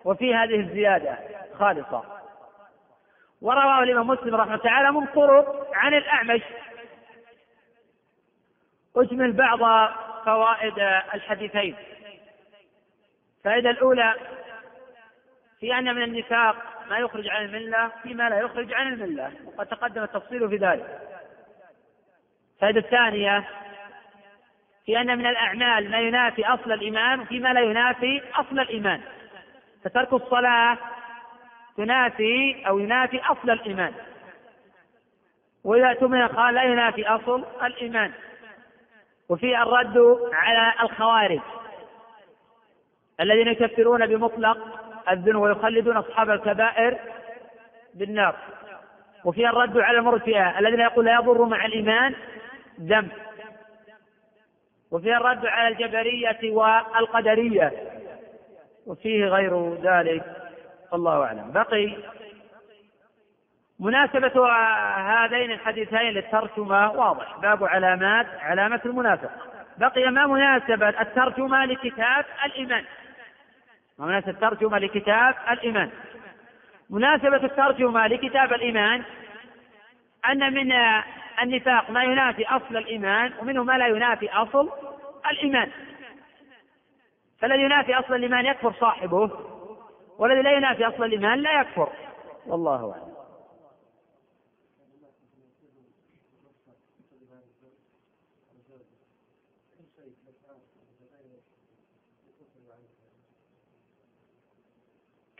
[0.04, 1.18] وفي هذه الزيادة
[1.58, 2.04] خالصة.
[3.42, 6.42] ورواه الإمام مسلم رحمه الله تعالى من طرق عن الأعمش.
[8.96, 9.58] أجمل بعض
[10.24, 10.78] فوائد
[11.14, 11.76] الحديثين.
[13.38, 14.14] الفائدة الأولى
[15.62, 16.56] في أن من النفاق
[16.90, 21.00] ما يخرج عن الملة فيما لا يخرج عن الملة وقد تقدم التفصيل في ذلك.
[22.54, 23.48] الفائدة الثانية
[24.86, 29.00] في أن من الأعمال ما ينافي أصل الإيمان وفيما لا ينافي أصل الإيمان.
[29.84, 30.78] فترك الصلاة
[31.76, 33.94] تنافي أو ينافي أصل الإيمان.
[35.64, 38.12] وإذا تؤمن قال لا ينافي أصل الإيمان.
[39.28, 41.40] وفي الرد على الخوارج
[43.20, 46.98] الذين يكفرون بمطلق الذنوب ويخلدون أصحاب الكبائر
[47.94, 48.36] بالنار.
[49.24, 52.14] وفي الرد على المرجئة الذين يقول لا يضر مع الإيمان
[52.80, 53.08] ذنب.
[54.90, 57.72] وفيها الرد على الجبرية والقدرية.
[58.86, 60.24] وفيه غير ذلك.
[60.92, 61.52] والله أعلم.
[61.52, 61.96] بقي
[63.80, 64.46] مناسبة
[64.96, 66.92] هذين الحديثين للترجمة.
[66.92, 67.38] واضح.
[67.38, 69.30] باب علامات علامة المنافق
[69.78, 72.84] بقي ما مناسبة الترجمة لكتاب الإيمان.
[74.02, 75.90] ما مناسبة الترجمة لكتاب الإيمان.
[76.90, 79.02] مناسبة الترجمة لكتاب الإيمان
[80.30, 80.72] أن من
[81.42, 84.70] النفاق ما ينافي أصل الإيمان ومنه ما لا ينافي أصل
[85.30, 85.70] الإيمان.
[87.40, 89.30] فالذي ينافي أصل الإيمان يكفر صاحبه
[90.18, 91.88] والذي لا ينافي أصل الإيمان لا يكفر.
[92.46, 93.11] والله أعلم.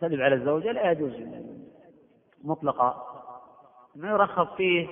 [0.03, 1.13] كذب على الزوجة لا يجوز.
[2.45, 3.07] مطلقا
[3.97, 4.89] ما يرخص فيه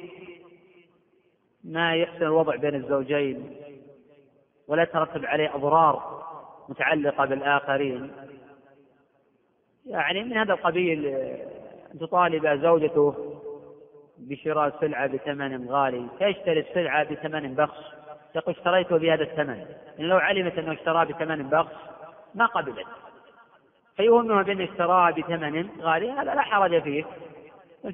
[1.65, 3.57] ما يحسن الوضع بين الزوجين
[4.69, 6.23] ولا يترتب عليه أضرار
[6.69, 8.11] متعلقة بالآخرين.
[9.87, 11.07] يعني من هذا القبيل
[11.93, 13.15] أن تطالب زوجته
[14.19, 16.07] بشراء سلعة بثمن غالي.
[16.19, 17.85] فيشتري السلعة بثمن بخس.
[18.35, 19.67] يقول اشتريته بهذا الثمن.
[20.01, 21.75] إن لو علمت أنه اشتراه بثمن بخس
[22.35, 22.87] ما قبلت.
[23.97, 27.05] فيوهمها بأنه اشتراه بثمن غالي هذا لا حرج فيه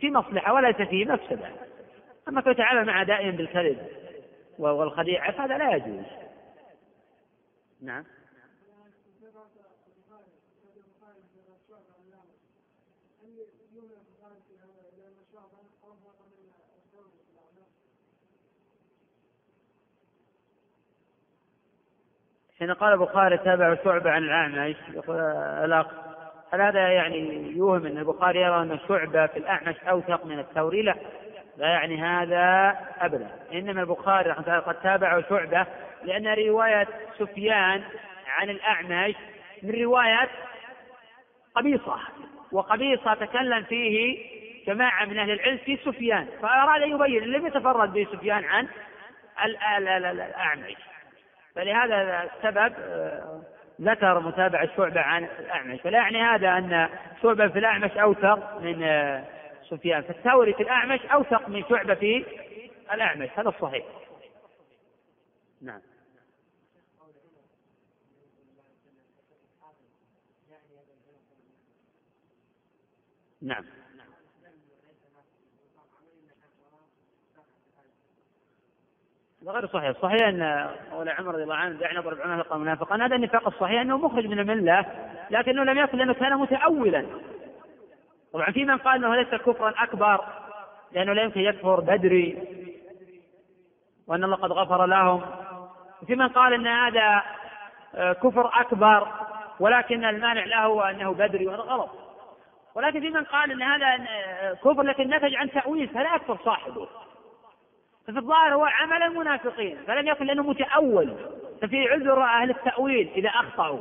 [0.01, 1.48] في مصلحة وليس فيه مفسدة.
[2.28, 3.78] أما كنت يتعامل معه دائما بالكذب
[4.59, 6.05] والخديعة فهذا لا يجوز.
[7.82, 8.05] نعم.
[22.59, 25.20] حين قال البخاري تابع شعبة عن الأعمش يقول
[25.65, 25.87] الأخ
[26.53, 30.95] هل هذا يعني يوهم أن البخاري يرى أن شعبة في الأعمش أوثق من الثوري؟ لا
[31.57, 35.66] لا يعني هذا أبدا إنما البخاري رحمه الله قد تابعه شعبة
[36.05, 36.89] لأن رواية
[37.19, 37.83] سفيان
[38.27, 39.15] عن الأعمش
[39.62, 40.28] من رواية
[41.55, 41.99] قبيصة
[42.53, 44.19] وقبيصة تكلم فيه
[44.66, 48.69] جماعة من أهل العلم في سفيان فأراد أن يبين لم يتفرد به سفيان عن
[49.39, 50.77] الأعمش
[51.57, 53.43] فلهذا السبب آه،
[53.81, 55.81] ذكر متابعة شعبة عن الأعمش.
[55.81, 56.89] فلا يعني هذا أن
[57.23, 59.24] شعبة في الأعمش أوثق من آه،
[59.70, 60.03] سفيان.
[60.03, 62.24] فالثوري في الأعمش أوثق من شعبة في
[62.93, 63.28] الأعمش.
[63.37, 63.85] هذا الصحيح.
[65.62, 65.81] نعم.
[73.43, 73.65] نعم.
[79.45, 83.47] غير صحيح، صحيح أن مولى عمر رضي الله عنه دعنا ضرب عمر منافقا، هذا النفاق
[83.49, 84.87] الصحيح أنه مخرج من الملة
[85.31, 87.07] لكنه لم يكن لأنه كان متأولا.
[88.33, 90.25] طبعا في من قال أنه ليس كفرا أكبر
[90.93, 92.39] لأنه لا يمكن يكفر بدري
[94.07, 95.23] وأن الله قد غفر لهم.
[96.03, 97.23] وفي من قال أن هذا
[97.95, 99.09] آه، كفر أكبر
[99.61, 101.91] ولكن المانع له أنه بدري وهذا غلط.
[102.75, 106.89] ولكن في من قال أن هذا آه، كفر لكن نتج عن تأويل فلا يكفر صاحبه.
[108.07, 111.15] ففي الظاهر هو عمل المنافقين فلم يكن لأنه متأول
[111.62, 113.81] ففي عذر أهل التأويل إذا أخطأوا.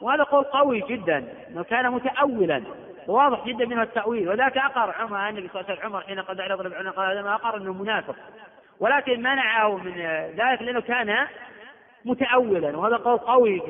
[0.00, 2.62] وهذا قول قوي جدا أنه كان متأولا
[3.06, 4.28] واضح جدا منه التأويل.
[4.28, 7.22] وذاك أقر عمر النبي صلى الله عليه وسلم عمر حين قد يضرب عنق قال هذا
[7.22, 8.16] ما أقر أنه منافق.
[8.80, 9.92] ولكن منعه من
[10.36, 11.26] ذلك لأنه كان
[12.04, 13.60] متأولا وهذا قول قوي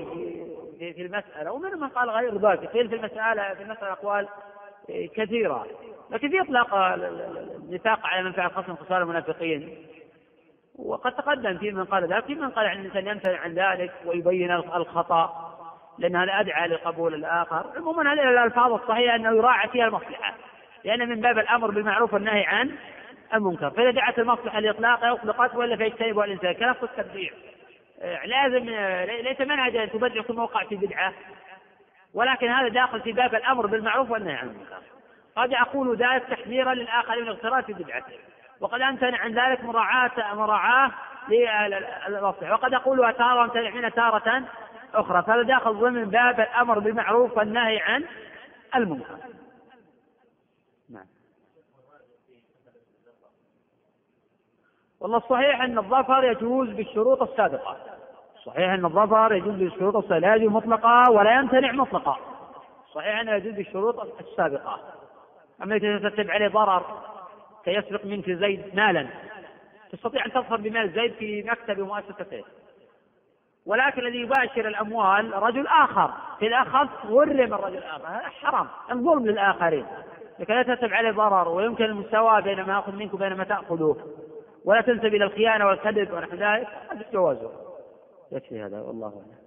[0.79, 1.53] في, المسألة.
[1.53, 4.29] ومن من قال غير ذلك في المسألة في المسألة أقوال
[5.17, 5.67] كثيرة.
[6.13, 9.87] لكن في إطلاق النفاق على من فعل خصم خصال المنافقين.
[10.79, 12.25] وقد تقدم في من قال ذلك.
[12.25, 15.53] في من قال ان الإنسان يمتنع عن ذلك ويبين الخطأ
[15.99, 17.67] لأن هذا أدعى لقبول الآخر.
[17.77, 20.35] عموما هذه الألفاظ الصحيحة أنه يراعى فيها المصلحة
[20.85, 22.71] لأن من باب الأمر بالمعروف والنهي عن
[23.35, 23.71] المنكر.
[23.71, 27.31] فإذا دعت المصلحة لاطلاقها أطلقت والا فيجتنبها الانسان كنفس التبديع
[28.03, 31.13] آه، لازم آه، ليس منهجا أن تبدع كل موقع في بدعة.
[32.15, 34.83] ولكن هذا داخل في باب الأمر بالمعروف والنهي عن المنكر.
[35.37, 38.19] قد أقول ذلك تحذيرا للآخرين من في بدعته.
[38.61, 40.91] وقد أمتنع عن ذلك مراعاة مراعاة
[42.09, 44.43] للمصلحة وقد أقولها تارة وامتنع منها تارة
[44.95, 45.23] أخرى.
[45.23, 48.05] فهذا داخل ضمن باب الأمر بالمعروف والنهي عن
[48.77, 49.17] المنكر.
[50.91, 51.07] نعم.
[55.01, 57.77] والله الصحيح أن الظفر يجوز بالشروط السابقة.
[58.45, 60.19] صحيح أن الظفر يجوز بالشروط السابقة.
[60.19, 62.17] لا يجوز مطلقا ولا يمتنع مطلقا.
[62.95, 65.02] صحيح أنه يجوز بالشروط السابقة.
[65.63, 66.85] أما يترتب عليه ضرر
[67.65, 69.07] كيسرق منك زيد مالا.
[69.93, 72.45] تستطيع أن تظفر بمال زيد في مكتب مؤسسته
[73.67, 76.11] ولكن الذي يباشر الأموال رجل آخر.
[76.43, 78.07] إذا أخذت غرم الرجل الآخر.
[78.07, 78.69] هذا حرام.
[78.93, 79.87] الظلم للآخرين.
[80.39, 83.97] لكي لا تتبع عليه ضرر ويمكن المساواة بين ما أخذ منك وبين ما تأخذه.
[84.65, 87.51] ولا تنسب إلى الخيانة والكذب ونحو ذلك هذا
[88.33, 88.81] يكفي هذا.
[88.81, 89.42] والله أعلم.